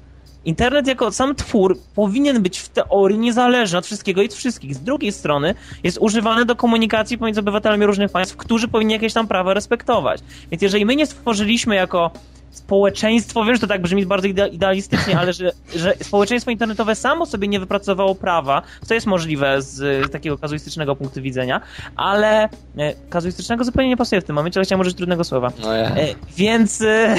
[0.45, 4.75] Internet jako sam twór powinien być w teorii niezależny od wszystkiego i od wszystkich.
[4.75, 9.27] Z drugiej strony jest używany do komunikacji pomiędzy obywatelami różnych państw, którzy powinni jakieś tam
[9.27, 10.21] prawa respektować.
[10.51, 12.11] Więc jeżeli my nie stworzyliśmy jako
[12.51, 17.25] społeczeństwo, wiem, że to tak brzmi bardzo ide- idealistycznie, ale że, że społeczeństwo internetowe samo
[17.25, 21.61] sobie nie wypracowało prawa, co jest możliwe z takiego kazuistycznego punktu widzenia,
[21.95, 25.51] ale e, kazuistycznego zupełnie nie pasuje w tym momencie, ale chciałem użyć trudnego słowa.
[25.61, 25.85] No ja.
[25.95, 26.07] E,
[26.37, 27.15] więc e,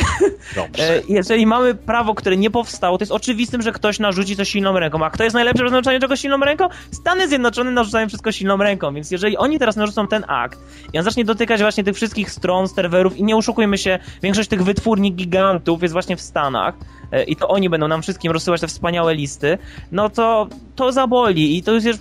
[1.09, 5.05] jeżeli mamy prawo, które nie powstało, to jest oczywistym, że ktoś narzuci to silną ręką.
[5.05, 6.69] A kto jest najlepszy w naznaczaniu czegoś silną ręką?
[6.91, 10.59] Stany Zjednoczone narzucają wszystko silną ręką, więc jeżeli oni teraz narzucą ten akt
[10.93, 14.65] i on zacznie dotykać właśnie tych wszystkich stron, serwerów i nie oszukujmy się, większość tych
[14.65, 16.75] wytwórni gigantów jest właśnie w Stanach
[17.13, 19.59] e, i to oni będą nam wszystkim rozsyłać te wspaniałe listy,
[19.93, 22.01] no to to zaboli i to już jest...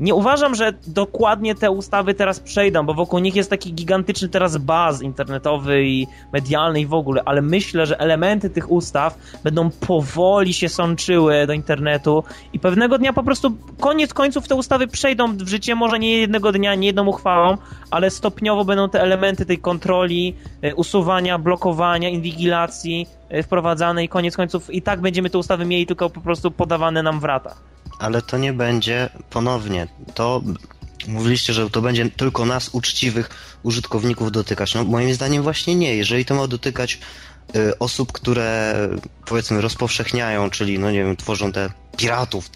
[0.00, 4.56] nie uważam, że dokładnie te ustawy teraz przejdą, bo wokół nich jest taki gigantyczny teraz
[4.56, 10.52] baz internetowy i medialny i w ogóle, ale myślę, że elementy tych ustaw będą powoli
[10.52, 15.48] się sączyły do internetu i pewnego dnia po prostu koniec końców te ustawy przejdą w
[15.48, 17.56] życie, może nie jednego dnia, nie jedną uchwałą,
[17.90, 24.36] ale stopniowo będą te elementy tej kontroli, e, usuwania, blokowania, inwigilacji e, wprowadzane i koniec
[24.36, 27.76] końców i tak będziemy te ustawy mieli tylko po prostu podawane nam w ratach.
[27.98, 29.88] Ale to nie będzie ponownie.
[30.14, 30.42] To
[31.08, 33.30] mówiliście, że to będzie tylko nas, uczciwych
[33.62, 34.74] użytkowników, dotykać.
[34.74, 35.96] No moim zdaniem właśnie nie.
[35.96, 36.98] Jeżeli to ma dotykać
[37.56, 38.74] y, osób, które
[39.26, 42.50] powiedzmy rozpowszechniają, czyli no nie wiem, tworzą te piratów,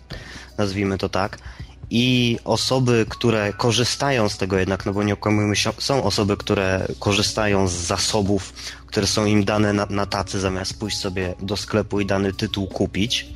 [0.59, 1.39] nazwijmy to tak,
[1.91, 6.87] i osoby, które korzystają z tego jednak, no bo nie okłamujmy się, są osoby, które
[6.99, 8.53] korzystają z zasobów,
[8.87, 12.67] które są im dane na, na tacy, zamiast pójść sobie do sklepu i dany tytuł
[12.67, 13.27] kupić,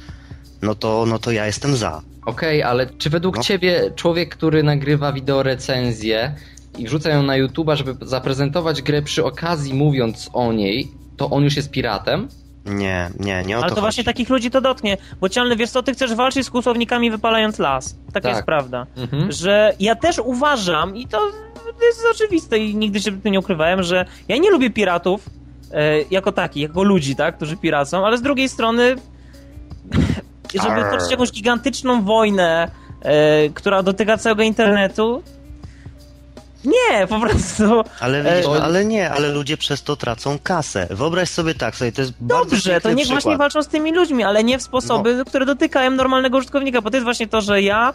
[0.64, 2.02] no to, no to ja jestem za.
[2.26, 3.42] Okej, okay, ale czy według No.
[3.42, 6.34] ciebie człowiek, który nagrywa wideo recenzję
[6.78, 11.44] i wrzuca ją na YouTube'a, żeby zaprezentować grę przy okazji mówiąc o niej, to on
[11.44, 12.28] już jest piratem?
[12.66, 14.14] Nie, nie, nie o Ale to to właśnie chodzi.
[14.14, 17.96] takich ludzi to dotknie, bo cialny, wiesz co, ty chcesz walczyć z kłusownikami wypalając las.
[18.06, 18.32] Taka Tak.
[18.32, 18.86] jest prawda.
[18.96, 19.32] Mhm.
[19.32, 21.20] Że ja też uważam, i to
[21.82, 25.28] jest oczywiste i nigdy się tym nie ukrywałem, że ja nie lubię piratów
[25.72, 28.96] e, jako takich, jako ludzi, tak, którzy piracą, ale z drugiej strony
[30.62, 30.90] żeby Arr.
[30.94, 32.70] toczyć jakąś gigantyczną wojnę,
[33.02, 35.22] e, która dotyka całego internetu,
[36.64, 40.86] nie, po prostu Ale, E, widzisz, ale nie, ale ludzie przez to tracą kasę.
[40.90, 43.22] Wyobraź sobie tak, sobie to jest bardzo Dobrze, to niech przykład.
[43.22, 45.24] właśnie walczą z tymi ludźmi, ale nie w sposoby, No.
[45.24, 47.92] które dotykają normalnego użytkownika, bo to jest właśnie to, że ja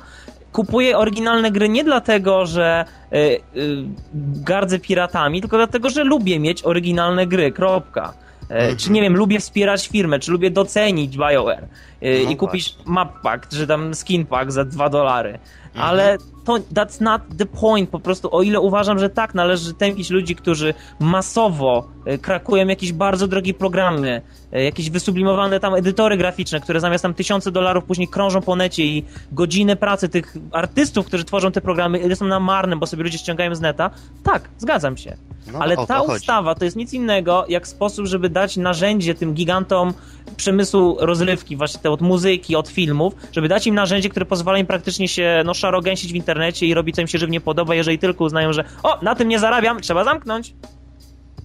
[0.52, 3.84] kupuję oryginalne gry nie dlatego, że y, y,
[4.16, 8.14] gardzę piratami, tylko dlatego, że lubię mieć oryginalne gry, kropka.
[8.50, 8.78] E, Mhm.
[8.78, 11.64] Czy nie wiem, lubię wspierać firmę, czy lubię docenić BioWare
[12.02, 15.40] e, No i kupić map pack, czy tam skin pack za 2 dolary.
[15.80, 17.90] Ale to that's not the point.
[17.90, 22.94] Po prostu o ile uważam, że tak, należy tępić ludzi, którzy masowo e, krakują jakieś
[22.94, 28.08] bardzo drogie programy, e, jakieś wysublimowane tam edytory graficzne, które zamiast tam tysiące dolarów później
[28.08, 32.80] krążą po necie i godziny pracy tych artystów, którzy tworzą te programy są na marnym,
[32.80, 33.90] bo sobie ludzie ściągają z neta.
[34.24, 35.18] Tak, zgadzam się.
[35.54, 36.12] No, Ale ta chodzi.
[36.12, 39.94] ustawa to jest nic innego, jak sposób, żeby dać narzędzie tym gigantom
[40.38, 44.66] przemysłu rozrywki, właśnie te od muzyki, od filmów, żeby dać im narzędzie, które pozwala im
[44.66, 48.24] praktycznie się no, szarogęsić w internecie i robić co im się żywnie podoba, jeżeli tylko
[48.24, 50.54] uznają, że o, na tym nie zarabiam, trzeba zamknąć.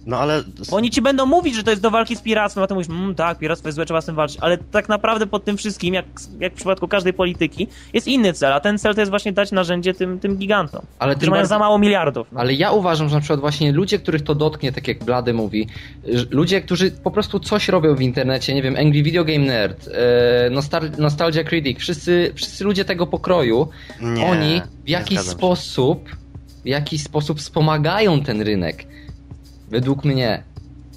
[0.05, 2.67] No ale Bo oni ci będą mówić, że to jest do walki z piractwem, a
[2.67, 4.37] ty mówisz, mmm, tak, piractwo jest złe, trzeba z tym walczyć.
[4.41, 6.05] Ale tak naprawdę pod tym wszystkim, jak,
[6.39, 9.51] jak w przypadku każdej polityki, jest inny cel, a ten cel to jest właśnie dać
[9.51, 12.27] narzędzie tym, tym gigantom, Ale którzy mają bardziej- za mało miliardów.
[12.31, 12.39] No.
[12.39, 15.67] Ale ja uważam, że na przykład właśnie ludzie, których to dotknie, tak jak Blady mówi,
[16.31, 20.49] ludzie, którzy po prostu coś robią w internecie, nie wiem, Angry Video Game Nerd, e,
[20.49, 23.67] Nostal Nostalgia Critic, wszyscy, wszyscy ludzie tego pokroju,
[24.01, 26.09] nie, oni w jakiś sposób,
[26.63, 28.85] w jakiś sposób wspomagają ten rynek.
[29.69, 30.43] Według mnie.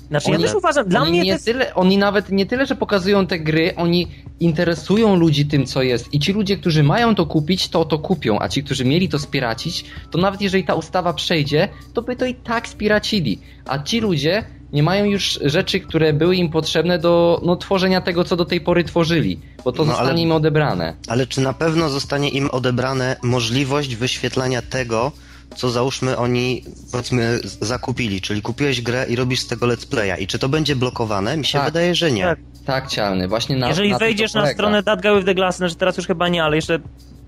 [0.08, 1.44] Znaczy, ja oni- też uważam, dla mnie nie jest...
[1.44, 4.08] tyle, oni nawet nie tyle, że pokazują te gry, oni
[4.40, 6.14] interesują ludzi tym, co jest.
[6.14, 9.18] I ci ludzie, którzy mają to kupić, to to kupią, a ci, którzy mieli to
[9.18, 13.38] spiracić, to nawet jeżeli ta ustawa przejdzie, to by to i tak spiracili.
[13.66, 18.24] A ci ludzie nie mają już rzeczy, które były im potrzebne do no, tworzenia tego,
[18.24, 20.94] co do tej pory tworzyli, bo to No, zostanie ale- im odebrane.
[21.08, 25.12] Ale czy na pewno zostanie im odebrane możliwość wyświetlania tego,
[25.56, 30.26] co załóżmy oni, powiedzmy, zakupili, czyli kupiłeś grę i robisz z tego let's playa i
[30.26, 31.36] czy to będzie blokowane?
[31.36, 31.66] Mi się Tak.
[31.66, 32.22] wydaje, że nie.
[32.24, 32.38] Tak.
[32.66, 35.74] Tak, cialny, właśnie na Jeżeli na wejdziesz na stronę That Guy with the Glass, znaczy
[35.74, 36.78] teraz już chyba nie, ale jeszcze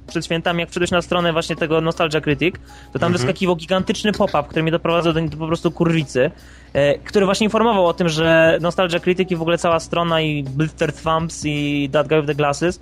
[0.07, 2.55] przed świętami, jak wszedłeś na stronę właśnie tego Nostalgia Critic,
[2.93, 3.13] to tam Mhm.
[3.13, 6.31] wyskakiwał gigantyczny pop-up, który mnie doprowadzał do, do po prostu kurwicy,
[6.73, 10.43] e, który właśnie informował o tym, że Nostalgia Critic i w ogóle cała strona i
[10.43, 12.81] Blister Thumps i That Guy with the Glasses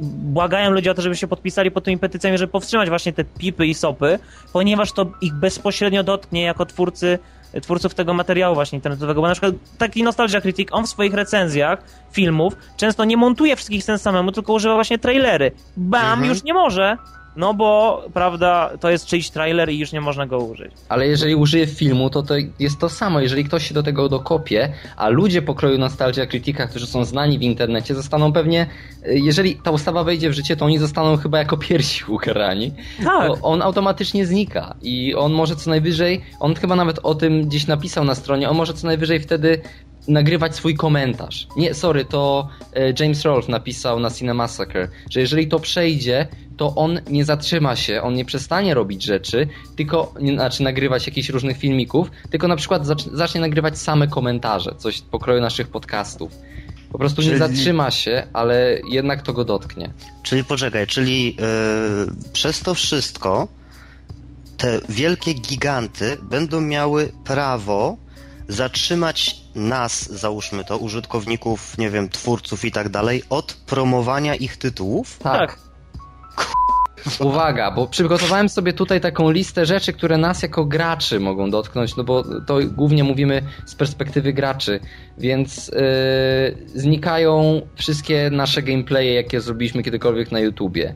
[0.00, 3.66] błagają ludzi o to, żeby się podpisali pod tymi petycjami, żeby powstrzymać właśnie te pipy
[3.66, 4.18] i sopy,
[4.52, 7.18] ponieważ to ich bezpośrednio dotknie jako twórcy
[7.62, 11.82] twórców tego materiału właśnie internetowego, bo na przykład taki Nostalgia Critic, on w swoich recenzjach
[12.12, 15.52] filmów często nie montuje wszystkich scen samemu, tylko używa właśnie trailery.
[15.76, 16.28] Bam, Mhm.
[16.28, 16.96] już nie może,
[17.36, 20.72] no bo, prawda, to jest czyjś trailer i już nie można go użyć.
[20.88, 23.20] Ale jeżeli użyję filmu, to to jest to samo.
[23.20, 27.42] Jeżeli ktoś się do tego dokopie, a ludzie pokroju Nostalgia Critica, którzy są znani w
[27.42, 28.66] internecie, zostaną pewnie,
[29.06, 32.72] y, jeżeli ta ustawa wejdzie w życie, to oni zostaną chyba jako pierwsi ukarani.
[33.04, 33.28] Tak.
[33.28, 37.66] Bo on automatycznie znika i on może co najwyżej, on chyba nawet o tym gdzieś
[37.66, 39.60] napisał na stronie, on może co najwyżej wtedy
[40.08, 41.46] nagrywać swój komentarz.
[41.56, 47.00] Nie, sorry, to e, James Rolfe napisał na Cinemassacre, że jeżeli to przejdzie, to on
[47.10, 52.48] nie zatrzyma się, on nie przestanie robić rzeczy, tylko, znaczy nagrywać jakichś różnych filmików, tylko
[52.48, 56.32] na przykład zacz, zacznie nagrywać same komentarze, coś pokroju naszych podcastów.
[56.92, 59.90] Po prostu Czyli- nie zatrzyma się, ale jednak to go dotknie.
[60.22, 63.48] Czyli poczekaj, czyli yy, przez to wszystko
[64.56, 67.96] te wielkie giganty będą miały prawo
[68.48, 75.18] zatrzymać nas, załóżmy to, użytkowników, nie wiem, twórców i tak dalej, od promowania ich tytułów.
[75.18, 75.64] Tak.
[77.20, 82.04] Uwaga, bo przygotowałem sobie tutaj taką listę rzeczy, które nas jako graczy mogą dotknąć, no
[82.04, 84.80] bo to głównie mówimy z perspektywy graczy,
[85.18, 90.94] więc yy, znikają wszystkie nasze gameplaye, jakie zrobiliśmy kiedykolwiek na YouTubie.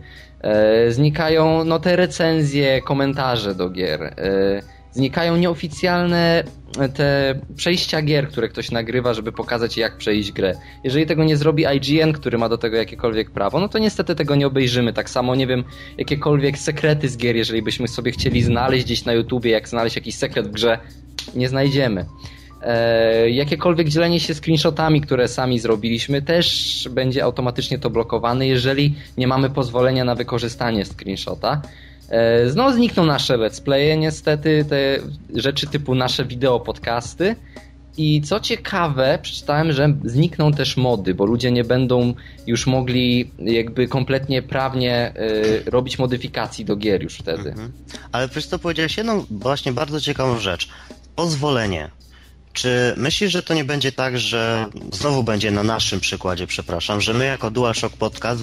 [0.84, 4.00] Yy, znikają no, te recenzje, komentarze do gier.
[4.00, 6.44] Yy, znikają nieoficjalne
[6.78, 10.54] e, te przejścia gier, które ktoś nagrywa, żeby pokazać jak przejść grę.
[10.84, 14.34] Jeżeli tego nie zrobi IGN, który ma do tego jakiekolwiek prawo, no to niestety tego
[14.34, 14.92] nie obejrzymy.
[14.92, 15.64] Tak samo, nie wiem,
[15.98, 20.14] jakiekolwiek sekrety z gier, jeżeli byśmy sobie chcieli znaleźć gdzieś na YouTubie, jak znaleźć jakiś
[20.14, 20.78] sekret w grze,
[21.34, 22.06] nie znajdziemy.
[22.62, 29.26] E, jakiekolwiek dzielenie się screenshotami, które sami zrobiliśmy, też będzie automatycznie to blokowane, jeżeli nie
[29.26, 31.62] mamy pozwolenia na wykorzystanie screenshota.
[32.08, 34.98] E, Znowu znikną nasze let's playe, niestety, te
[35.34, 37.36] rzeczy typu nasze wideo, podcasty.
[37.96, 42.14] I co ciekawe, przeczytałem, że znikną też mody, bo ludzie nie będą
[42.46, 47.48] już mogli jakby kompletnie prawnie e, robić modyfikacji do gier już wtedy.
[47.48, 47.72] Mhm.
[48.12, 50.68] Ale przez to powiedziałeś jedną właśnie bardzo ciekawą rzecz.
[51.16, 51.90] Pozwolenie.
[52.58, 57.14] Czy myślisz, że to nie będzie tak, że znowu będzie na naszym przykładzie, przepraszam, że
[57.14, 58.42] my jako DualShock Podcast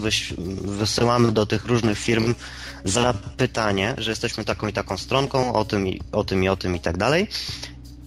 [0.61, 2.35] wysyłamy do tych różnych firm
[2.83, 6.75] zapytanie, że jesteśmy taką i taką stronką, o tym i o tym i, o tym
[6.75, 7.27] i tak dalej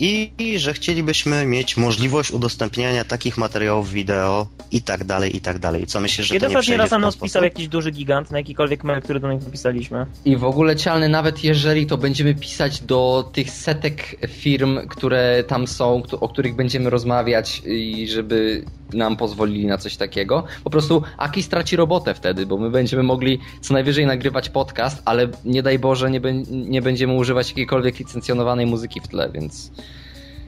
[0.00, 5.86] i, że chcielibyśmy mieć możliwość udostępniania takich materiałów wideo i tak dalej, i tak dalej.
[5.86, 7.22] Co myślisz, że Kiedy to nie przejdzie raz nam sposób?
[7.22, 10.06] pisał jakiś duży gigant na jakikolwiek mail, który do nich napisaliśmy?
[10.24, 15.66] I w ogóle cialny, nawet jeżeli to będziemy pisać do tych setek firm, które tam
[15.66, 21.42] są, o których będziemy rozmawiać i żeby nam pozwolili na coś takiego, po prostu Aki
[21.42, 26.10] straci robotę wtedy, bo my będziemy mogli co najwyżej nagrywać podcast, ale nie daj Boże
[26.10, 29.70] nie, bę- nie będziemy używać jakiejkolwiek licencjonowanej muzyki w tle, więc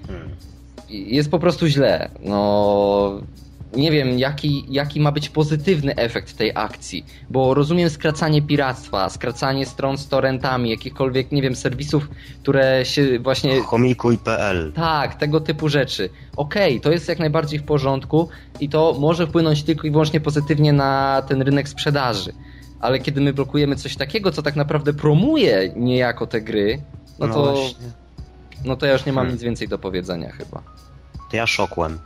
[0.07, 0.31] Hmm.
[0.89, 2.11] jest po prostu źle.
[2.25, 3.21] No.
[3.77, 9.67] Nie wiem, jaki, jaki ma być pozytywny efekt tej akcji, bo rozumiem skracanie piractwa, skracanie
[9.67, 12.09] stron z torrentami, jakichkolwiek, nie wiem, serwisów,
[12.43, 16.11] które się właśnie Chomikuj.pl tak, tego typu rzeczy.
[16.37, 18.29] Okej, to jest jak najbardziej w porządku
[18.61, 22.33] i to może wpłynąć tylko i wyłącznie pozytywnie na ten rynek sprzedaży.
[22.81, 26.83] Ale kiedy my blokujemy coś takiego, co tak naprawdę promuje niejako te gry,
[27.19, 27.87] no to, właśnie.
[28.65, 29.35] no to ja już nie mam Hmm.
[29.35, 30.63] nic więcej do powiedzenia chyba.
[31.31, 31.99] To ja szokłem.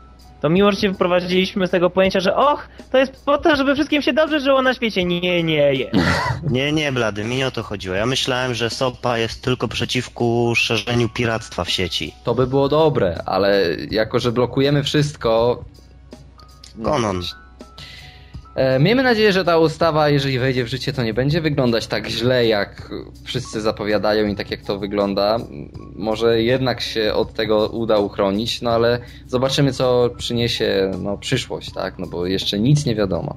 [0.44, 3.74] To miło, że się wyprowadziliśmy z tego pojęcia, że och, to jest po to, żeby
[3.74, 5.04] wszystkim się dobrze żyło na świecie.
[5.04, 5.94] Nie, nie jest.
[6.50, 7.94] Nie, nie, Blady, mi nie o to chodziło.
[7.94, 12.14] Ja myślałem, że SOPA jest tylko przeciwko szerzeniu piractwa w sieci.
[12.24, 15.64] To by było dobre, ale jako, że blokujemy wszystko.
[16.76, 17.18] no, Konon.
[17.18, 17.43] E,
[18.80, 22.46] Miejmy nadzieję, że ta ustawa, jeżeli wejdzie w życie, to nie będzie wyglądać tak źle,
[22.46, 22.90] jak
[23.24, 25.38] wszyscy zapowiadają i tak jak to wygląda.
[25.94, 31.98] Może jednak się od tego uda uchronić, no ale zobaczymy, co przyniesie no, przyszłość, tak?
[31.98, 33.36] No bo jeszcze nic nie wiadomo.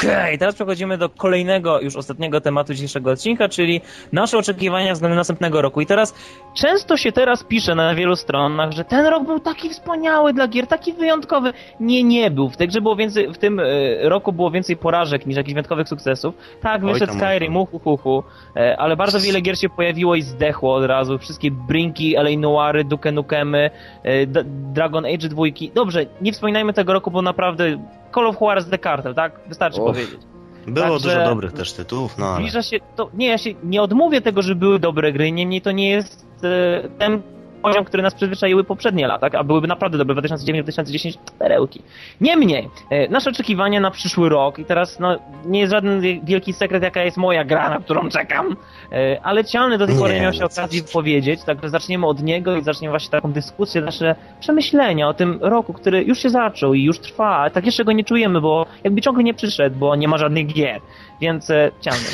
[0.00, 3.80] Okej, teraz przechodzimy do kolejnego, już ostatniego tematu dzisiejszego odcinka, czyli
[4.12, 5.80] nasze oczekiwania względem następnego roku.
[5.80, 6.14] I teraz
[6.54, 10.66] często się teraz pisze na wielu stronach, że ten rok był taki wspaniały dla gier,
[10.66, 11.52] taki wyjątkowy.
[11.80, 12.48] Nie, nie był.
[12.48, 13.64] W tej było więcej, w tym e,
[14.08, 16.34] roku było więcej porażek niż jakichś wyjątkowych sukcesów.
[16.60, 18.22] Tak, wyszedł Skyrim, uhu, hu, hu,
[18.56, 21.18] e, ale bardzo wiele gier się pojawiło i zdechło od razu.
[21.18, 23.70] Wszystkie Brinki, LA Noiry, Duke Nukemy,
[24.02, 24.26] e,
[24.72, 25.70] Dragon Age dwójki.
[25.74, 27.78] Dobrze, nie wspominajmy tego roku, bo naprawdę
[28.14, 29.40] Call of Juarez The Cartel, tak?
[29.48, 29.86] Wystarczy Och.
[29.86, 30.20] powiedzieć.
[30.66, 32.36] Było Także- dużo dobrych też tytułów, no ale...
[32.36, 35.72] Zbliża się, to nie, ja się nie odmówię tego, że były dobre gry, niemniej to
[35.72, 37.22] nie jest e, ten
[37.62, 39.34] poziom, który nas przyzwyczaiły poprzednie lata, tak?
[39.34, 41.82] a byłyby naprawdę dobre 2009-2010 perełki.
[42.20, 46.82] Niemniej, e, nasze oczekiwania na przyszły rok i teraz no, nie jest żaden wielki sekret,
[46.82, 48.56] jaka jest moja gra, na którą czekam,
[48.92, 52.22] e, ale Cialny do tej pory nie miał się no okazji powiedzieć, także zaczniemy od
[52.22, 56.74] niego i zaczniemy właśnie taką dyskusję, nasze przemyślenia o tym roku, który już się zaczął
[56.74, 59.96] i już trwa, ale tak jeszcze go nie czujemy, bo jakby ciągle nie przyszedł, bo
[59.96, 60.80] nie ma żadnych gier,
[61.20, 62.08] więc e, Cialny.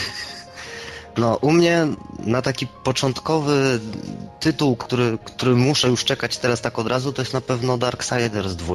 [1.19, 1.87] No, u mnie
[2.27, 3.81] na taki początkowy
[4.41, 8.55] tytuł, który, który muszę już czekać teraz tak od razu, to jest na pewno Darksiders
[8.55, 8.75] 2.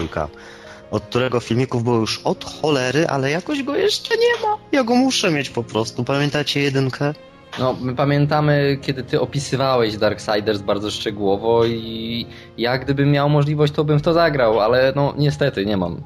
[0.91, 4.57] Od którego filmików było już od cholery, ale jakoś go jeszcze nie ma.
[4.71, 6.03] Ja go muszę mieć po prostu.
[6.03, 7.13] Pamiętacie jedynkę?
[7.59, 12.25] No, my pamiętamy, kiedy ty opisywałeś Darksiders bardzo szczegółowo i
[12.57, 16.01] ja gdybym miał możliwość, to bym w to zagrał, ale no niestety nie mam.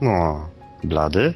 [0.00, 0.48] No,
[0.84, 1.34] blady?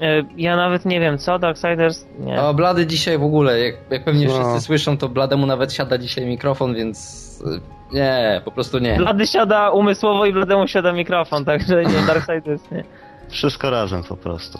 [0.00, 2.42] E, Ja nawet nie wiem co, Darksiders, nie.
[2.42, 4.32] O, Blady dzisiaj w ogóle, jak, jak pewnie No.
[4.34, 6.98] wszyscy słyszą, to Blademu nawet siada dzisiaj mikrofon, więc
[7.46, 7.60] y,
[7.92, 8.96] Nie, po prostu nie.
[8.96, 12.84] Blady siada umysłowo i Blademu siada mikrofon, także nie, Darkseid jest nie.
[13.28, 14.58] Wszystko razem po prostu.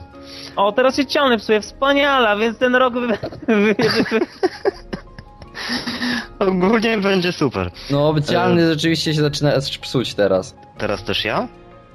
[0.57, 3.07] O, teraz się ciągnie psuje, wspaniale, więc ten rok wy...
[3.47, 3.75] wy...
[3.75, 3.75] wy...
[6.49, 7.71] Ogólnie będzie super.
[7.91, 10.57] No, oficjalny rzeczywiście się zaczyna psuć teraz.
[10.79, 11.49] Teraz też ja?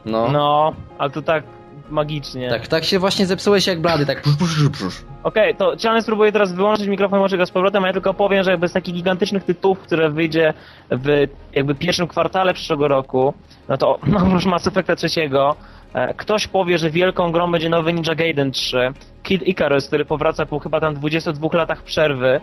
[0.05, 0.27] No.
[0.31, 1.43] No, ale to tak
[1.91, 2.49] magicznie.
[2.49, 5.01] Tak, tak się właśnie zepsułeś jak blady, tak prusz, prusz, prusz.
[5.23, 8.43] Okej, to Ciany spróbuję teraz wyłączyć mikrofon, może go z powrotem, a ja tylko powiem,
[8.43, 10.53] że jakby z takich gigantycznych tytułów, które wyjdzie
[10.91, 13.33] w jakby pierwszym kwartale przyszłego roku,
[13.69, 15.55] no to oprócz Mass Effecta trzeciego,
[15.93, 20.45] e, ktoś powie, że wielką grą będzie nowy Ninja Gaiden 3, Kid Icarus, który powraca
[20.45, 22.41] po chyba tam 22 latach przerwy,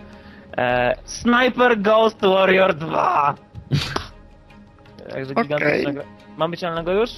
[0.56, 3.34] e, Sniper Ghost Warrior 2.
[5.10, 5.44] Także Okej.
[5.44, 6.04] gigantyczna gra.
[6.36, 7.10] Mamy cialnego już?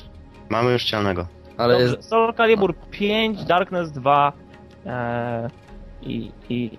[0.48, 1.39] Mamy już cialnego.
[1.60, 2.08] Ale Dobrze, jest...
[2.08, 4.32] Soul Calibur 5, Darkness 2
[4.86, 5.50] e,
[6.02, 6.70] i, i,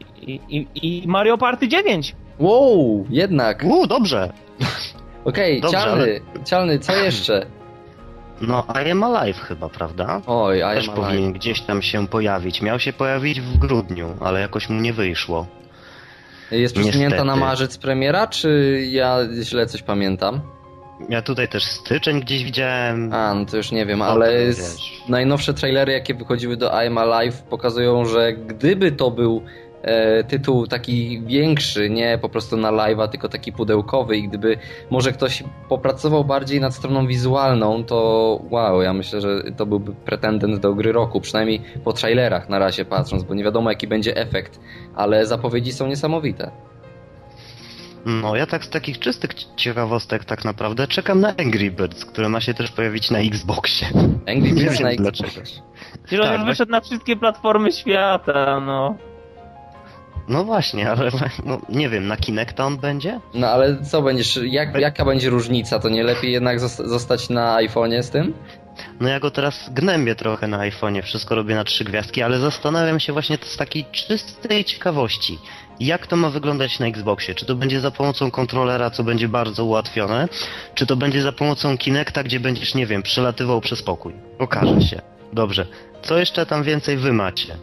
[0.49, 2.15] i, i, Mario Party 9.
[2.39, 3.63] Wow, jednak.
[3.63, 4.33] Uuu, dobrze.
[5.25, 7.45] Okej, Dobrze, cialny, cialny, co jeszcze?
[8.41, 10.21] No, I am Alive chyba, prawda?
[10.27, 11.33] Oj, I Też am powinien alive.
[11.33, 12.61] gdzieś tam się pojawić.
[12.61, 15.47] Miał się pojawić w grudniu, ale jakoś mu nie wyszło.
[16.51, 17.27] Jest przesunięta Niestety.
[17.27, 20.41] na marzec premiera, czy ja źle coś pamiętam?
[21.09, 23.13] Ja tutaj też styczeń gdzieś widziałem.
[23.13, 24.31] A, no to już nie wiem, ale
[25.09, 29.41] najnowsze trailery, jakie wychodziły do I'm Alive, pokazują, że gdyby to był
[29.81, 34.57] e, tytuł taki większy, nie po prostu na live'a, tylko taki pudełkowy i gdyby
[34.89, 40.59] może ktoś popracował bardziej nad stroną wizualną, to wow, ja myślę, że to byłby pretendent
[40.59, 44.59] do gry roku, przynajmniej po trailerach na razie patrząc, bo nie wiadomo jaki będzie efekt,
[44.95, 46.70] ale zapowiedzi są niesamowite.
[48.05, 52.29] No, ja tak z takich czystych ci- ciekawostek tak naprawdę czekam na Angry Birds, które
[52.29, 53.87] ma się też pojawić na Xboxie.
[54.27, 55.17] Angry Birds na Xbox.
[55.19, 55.45] dlaczego.
[56.09, 58.95] Czyli on Tak, już wyszedł na wszystkie platformy świata, no.
[60.27, 61.11] No właśnie, ale
[61.45, 63.19] no, nie wiem, na Kinecta on będzie?
[63.33, 65.79] No ale co będziesz, jak, jaka będzie różnica?
[65.79, 68.33] To nie lepiej jednak zos- zostać na iPhone'ie z tym?
[68.99, 72.99] No ja go teraz gnębię trochę na iPhone'ie, wszystko robię na trzy gwiazdki, ale zastanawiam
[72.99, 75.39] się właśnie z takiej czystej ciekawości.
[75.79, 77.35] Jak to ma wyglądać na Xboxie?
[77.35, 80.27] Czy to będzie za pomocą kontrolera, co będzie bardzo ułatwione?
[80.75, 84.13] Czy to będzie za pomocą Kinecta, gdzie będziesz, nie wiem, przelatywał przez pokój?
[84.39, 85.01] Okaże się.
[85.33, 85.65] Dobrze.
[86.01, 87.57] Co jeszcze tam więcej wy macie?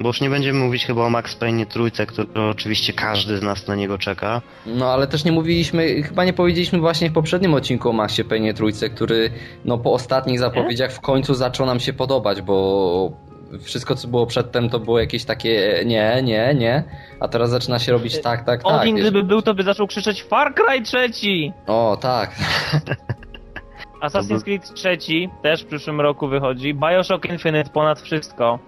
[0.00, 3.66] Bo już nie będziemy mówić chyba o Max Payne trójce, który oczywiście każdy z nas
[3.66, 4.42] na niego czeka.
[4.66, 8.54] No ale też nie mówiliśmy, chyba nie powiedzieliśmy właśnie w poprzednim odcinku o Maxie Payne
[8.54, 9.30] trójce, który
[9.64, 14.70] no po ostatnich zapowiedziach w końcu zaczął nam się podobać, bo wszystko co było przedtem
[14.70, 16.84] to było jakieś takie nie, nie, nie,
[17.20, 18.80] a teraz zaczyna się robić tak, tak, tak.
[18.80, 21.52] Odin gdyby był, to by zaczął krzyczeć Far Cry trzeci!
[21.66, 22.34] O, tak.
[24.02, 26.74] Assassin's Creed trzeci też w przyszłym roku wychodzi.
[26.74, 28.58] Bioshock Infinite ponad wszystko.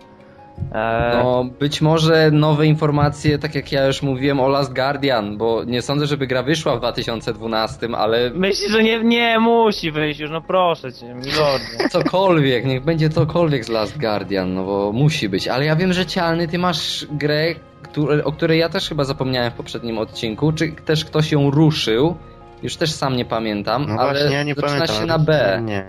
[0.75, 5.65] Eee, No, być może nowe informacje, tak jak ja już mówiłem o Last Guardian, bo
[5.65, 10.31] nie sądzę, żeby gra wyszła w 2012, ale Myślisz, że nie, nie musi wyjść już,
[10.31, 11.89] no proszę cię, milordzie.
[11.91, 15.49] cokolwiek, niech będzie cokolwiek z Last Guardian, no bo musi być.
[15.49, 19.51] Ale ja wiem, że Cialny, ty masz grę, które, o której ja też chyba zapomniałem
[19.51, 20.53] w poprzednim odcinku.
[20.53, 22.17] Czy też ktoś ją ruszył?
[22.63, 24.97] Już też sam nie pamiętam, No ale właśnie, ja nie zaczyna pamiętam.
[24.97, 25.61] się na B.
[25.65, 25.87] Nie.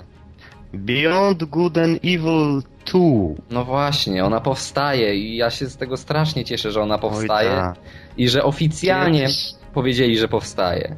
[0.74, 3.00] Beyond Good and Evil 2.
[3.52, 7.56] No właśnie, ona powstaje i ja się z tego strasznie cieszę, że ona powstaje Oj,
[7.56, 7.76] tak.
[8.18, 10.96] i że oficjalnie Kiedyś- powiedzieli, że powstaje.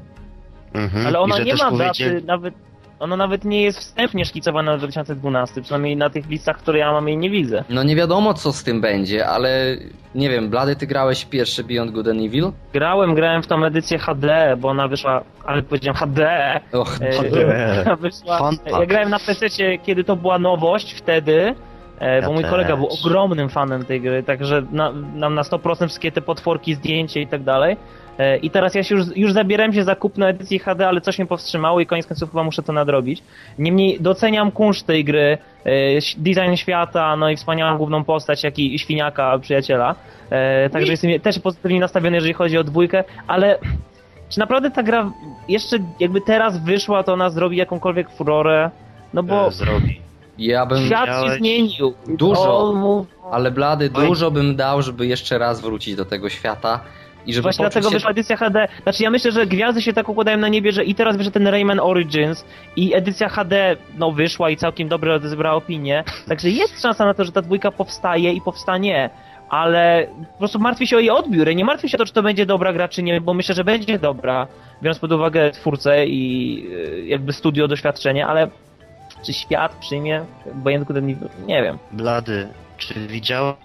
[0.74, 1.08] Mhm.
[1.08, 2.54] Ale ona nie ma powiedzieli- daty, nawet,
[3.00, 7.08] ona nawet nie jest wstępnie szkicowana na 2012, przynajmniej na tych listach, które ja mam
[7.08, 7.64] jej nie widzę.
[7.70, 9.78] No nie wiadomo co z tym będzie, ale
[10.16, 12.52] nie wiem, Blady, ty grałeś pierwszy Beyond Good and Evil?
[12.74, 16.30] Grałem, grałem w tą edycję HD, bo ona wyszła, ale powiedziałem HD,
[16.74, 17.46] Och, E, HD.
[18.02, 19.48] wyszła, Fun ja grałem na PC,
[19.86, 21.56] kiedy to była nowość wtedy,
[22.00, 22.52] e, bo Ja mój też.
[22.52, 27.22] kolega był ogromnym fanem tej gry, także na, nam na 100% wszystkie te potworki, zdjęcie
[27.22, 27.78] i tak dalej.
[28.20, 31.18] E, I teraz ja się już, już zabierałem się za kupno edycji HD, ale coś
[31.18, 33.24] mnie powstrzymało i koniec końców chyba muszę to nadrobić.
[33.60, 35.72] Niemniej doceniam kunszt tej gry, e,
[36.18, 39.96] design świata, no i wspaniałą główną postać, jak i świniaka, przyjaciela.
[40.30, 43.60] E, Także jestem też pozytywnie nastawiony, jeżeli chodzi o dwójkę, ale
[44.30, 45.12] czy naprawdę ta gra
[45.48, 48.70] jeszcze jakby teraz wyszła, to ona zrobi jakąkolwiek furorę?
[49.14, 50.02] No bo zrobi.
[50.38, 50.86] ja bym...
[50.86, 51.94] świat się zmienił.
[52.08, 53.06] Dużo.
[53.32, 56.80] Ale Blady, dużo bym dał, żeby jeszcze raz wrócić do tego świata
[57.26, 57.96] i żeby Właśnie dlatego się...
[57.96, 58.68] wyszła edycja HD.
[58.84, 61.48] Znaczy ja myślę, że gwiazdy się tak układają na niebie, że i teraz wyszedł ten
[61.48, 66.04] Rayman Origins i edycja HD no wyszła i całkiem dobre zebrała opinię.
[66.28, 69.10] Także jest szansa na to, że ta dwójka powstaje i powstanie.
[69.50, 71.50] Ale po prostu martwię się o jej odbiór.
[71.50, 73.56] i Nie martwię się o to, czy to będzie dobra gra, czy nie, bo myślę,
[73.56, 74.48] że będzie dobra,
[74.82, 78.48] biorąc pod uwagę twórcę i y, jakby studio, doświadczenie, ale
[79.26, 81.08] czy świat przyjmie obojętny ten
[81.48, 81.78] Nie wiem.
[81.92, 82.48] Blady,
[82.78, 83.56] czy widziałeś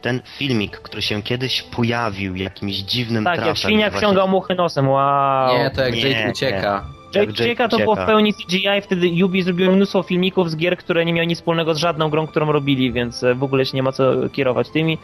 [0.00, 4.88] ten filmik, który się kiedyś pojawił jakimś dziwnym Tak, jak świniak właśnie- wciągał muchy nosem,
[4.88, 5.58] wow.
[5.58, 6.84] Nie, to jak Nie, Jake ucieka.
[7.14, 8.06] jak Jake Jacka to było w ucieka.
[8.06, 11.78] pełni CGI, wtedy Ubi zrobiło mnóstwo filmików z gier, które nie miały nic wspólnego z
[11.78, 14.98] żadną grą, którą robili, więc e, w ogóle się nie ma co kierować tymi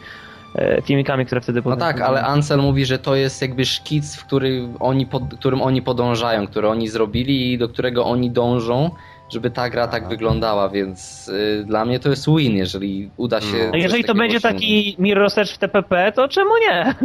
[0.55, 4.25] e, filmikami, które wtedy No tak, ale Ansel mówi, że to jest jakby szkic, w
[4.25, 8.91] który oni pod, którym oni podążają, który oni zrobili i do którego oni dążą,
[9.29, 13.57] żeby ta gra tak wyglądała, więc y, dla mnie to jest win, jeżeli uda się.
[13.65, 14.65] No, No jeżeli to będzie osiągnąć.
[14.65, 16.95] taki Mirror Search w TPP, to czemu nie?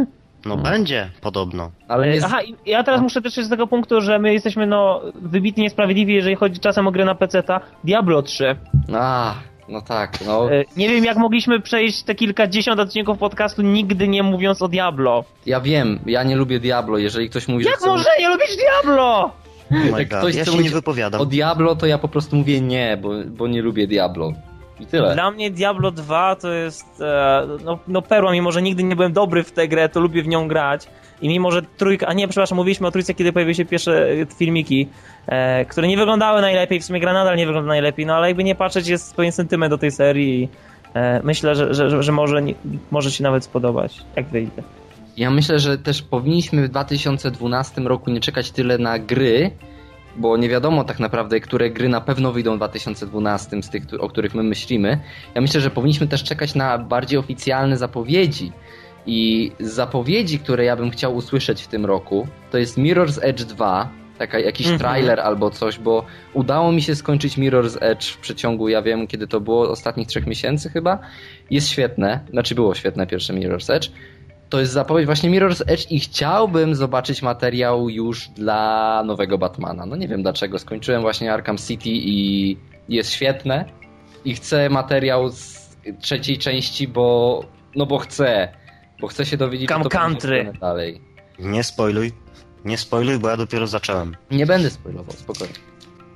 [0.45, 1.71] No będzie, podobno.
[1.87, 2.23] Ale nie z...
[2.23, 6.13] Aha, i ja teraz muszę też z tego punktu, że my jesteśmy no wybitnie niesprawiedliwi,
[6.13, 7.61] jeżeli chodzi czasem o grę na PC-ta.
[7.83, 8.55] Diablo 3.
[8.95, 9.33] A,
[9.69, 10.51] no tak, no.
[10.51, 15.23] E, Nie wiem jak mogliśmy przejść te kilkadziesiąt odcinków podcastu nigdy nie mówiąc o Diablo.
[15.45, 19.31] Ja wiem, ja nie lubię Diablo, jeżeli ktoś mówi, że Jak może nie lubić Diablo?
[19.71, 20.19] Oh Jak God.
[20.19, 21.21] ktoś Ja się nie wypowiadam.
[21.21, 24.33] o Diablo, to ja po prostu mówię nie, bo, bo nie lubię Diablo.
[24.79, 25.13] I tyle.
[25.13, 29.13] Dla mnie Diablo 2 to jest e, no, no perła, mimo że nigdy nie byłem
[29.13, 30.87] dobry w tę grę, to lubię w nią grać.
[31.21, 34.25] I mimo, że trójka, a nie, przepraszam, mówiliśmy o trójce, kiedy pojawiły się pierwsze e,
[34.25, 34.87] filmiki,
[35.27, 38.43] e, które nie wyglądały najlepiej, w sumie gra nadal nie wygląda najlepiej, no ale jakby
[38.43, 40.49] nie patrzeć, jest pewien sentyment do tej serii i
[40.93, 42.53] e, myślę, że, że, że- że może, nie,
[42.91, 44.63] może ci nawet spodobać, jak wyjdzie.
[45.17, 49.51] Ja myślę, że też powinniśmy w 2012 roku nie czekać tyle na gry,
[50.17, 54.09] bo nie wiadomo tak naprawdę, które gry na pewno wyjdą w 2012 z tych, o
[54.09, 54.99] których my myślimy.
[55.35, 58.51] Ja myślę, że powinniśmy też czekać na bardziej oficjalne zapowiedzi.
[59.07, 63.89] I zapowiedzi, które ja bym chciał usłyszeć w tym roku, to jest Mirror's Edge 2,
[64.17, 64.79] taka, jakiś Mhm.
[64.79, 69.27] trailer albo coś, bo udało mi się skończyć Mirror's Edge w przeciągu, ja wiem kiedy
[69.27, 70.99] to było, ostatnich trzech miesięcy chyba.
[71.49, 73.91] Jest świetne, znaczy było świetne pierwsze Mirror's Edge.
[74.49, 79.85] To jest zapowiedź właśnie Mirror's Edge i chciałbym zobaczyć materiał już dla nowego Batmana.
[79.85, 82.57] No nie wiem dlaczego, skończyłem właśnie Arkham City i
[82.89, 83.65] jest świetne
[84.25, 85.69] i chcę materiał z
[86.01, 87.41] trzeciej części, bo
[87.75, 88.49] no bo chcę,
[89.01, 90.53] bo chcę się dowiedzieć, Come co country.
[90.61, 91.01] dalej.
[91.39, 92.11] Nie spoiluj.
[92.65, 94.15] Nie spoiluj, bo ja dopiero zacząłem.
[94.31, 95.53] Nie będę spoilował, spokojnie.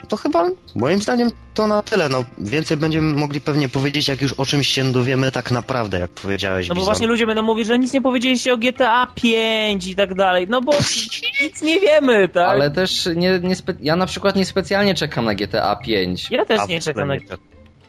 [0.10, 2.10] To chyba, moim zdaniem, to na tyle.
[2.10, 6.12] No, więcej będziemy mogli pewnie powiedzieć, jak już o czymś się dowiemy tak naprawdę, jak
[6.12, 6.70] powiedziałeś.
[6.70, 6.86] No bo Bizon.
[6.93, 10.62] właśnie ludzie będą mówić, że nic nie powiedzieliście o GTA 5 i tak dalej, no
[10.62, 10.72] bo
[11.43, 12.49] nic nie wiemy, tak?
[12.49, 13.74] Ale też nie, nie spe...
[13.82, 16.32] ja na przykład niespecjalnie czekam na GTA 5.
[16.32, 17.14] Ja też A, nie czekam na...
[17.14, 17.38] ogóle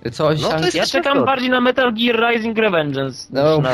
[0.05, 0.11] nie.
[0.11, 3.27] Coś No to jest- Ja czekam bardziej na Metal Gear Rising Revengeance.
[3.31, 3.61] No.
[3.61, 3.71] na...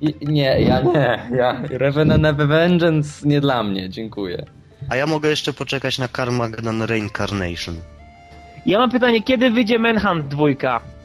[0.00, 1.28] I- Nie, ja nie.
[1.36, 4.46] Ja Revenant Vengeance nie dla mnie, dziękuję.
[4.88, 7.76] A ja mogę jeszcze poczekać na Carmageddon Reincarnation.
[8.66, 10.44] Ja mam pytanie, kiedy wyjdzie Manhunt 2?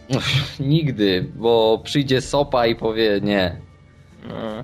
[0.09, 3.55] Uff, nigdy, bo przyjdzie Sopa i powie nie.
[4.29, 4.63] No.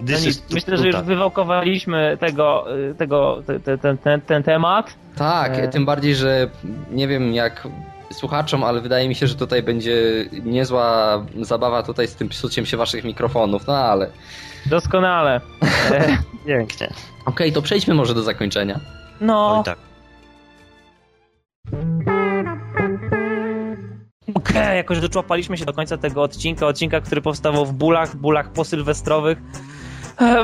[0.00, 4.94] Nic, myślę, że już wywałkowaliśmy tego, y, tego te, te, ten, ten, ten temat.
[5.16, 5.68] Tak, E.
[5.68, 6.48] tym bardziej, że
[6.90, 7.68] nie wiem jak
[8.12, 9.94] słuchaczom, ale wydaje mi się, że tutaj będzie
[10.44, 14.10] niezła zabawa tutaj z tym psuciem się waszych mikrofonów, no ale...
[14.66, 15.40] Doskonale.
[15.90, 16.92] E, Pięknie.
[17.26, 18.80] Okej, to przejdźmy może do zakończenia.
[19.20, 19.78] No, Oj tak.
[24.34, 29.38] okej, jakoś doczłapaliśmy się do końca tego odcinka, odcinka, który powstawał w bólach, bólach posylwestrowych.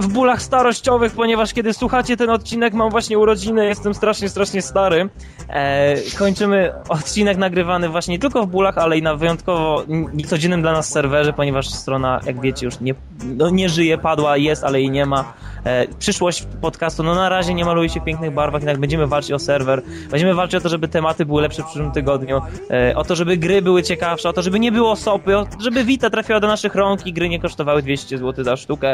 [0.01, 5.09] W bólach starościowych, ponieważ kiedy słuchacie ten odcinek, mam właśnie urodziny, jestem strasznie, strasznie stary.
[5.49, 10.73] E, kończymy odcinek nagrywany właśnie nie tylko w bólach, ale i na wyjątkowo niecodziennym dla
[10.73, 12.95] nas serwerze, ponieważ strona, jak wiecie, już nie,
[13.25, 15.33] no, nie żyje, padła, jest, ale jej nie ma.
[15.65, 19.33] E, przyszłość podcastu, no na razie nie maluje się w pięknych barwach, jednak będziemy walczyć
[19.33, 23.05] o serwer, będziemy walczyć o to, żeby tematy były lepsze w przyszłym tygodniu, e, o
[23.05, 26.41] to, żeby gry były ciekawsze, o to, żeby nie było sopy, o, żeby Vita trafiła
[26.41, 28.93] do naszych rąk i gry nie kosztowały 200 zł za sztukę.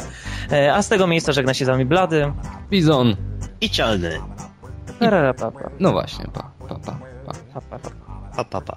[0.53, 2.33] E, a z tego miejsca żegna się z wami Blady.
[2.71, 3.17] Bizon.
[3.61, 4.21] I Cialny.
[5.01, 5.09] I...
[5.39, 5.71] Pa, pa.
[5.81, 6.99] No właśnie, pa, pa, pa.
[7.55, 7.91] Pa, pa, pa.
[8.37, 8.77] pa, pa, pa.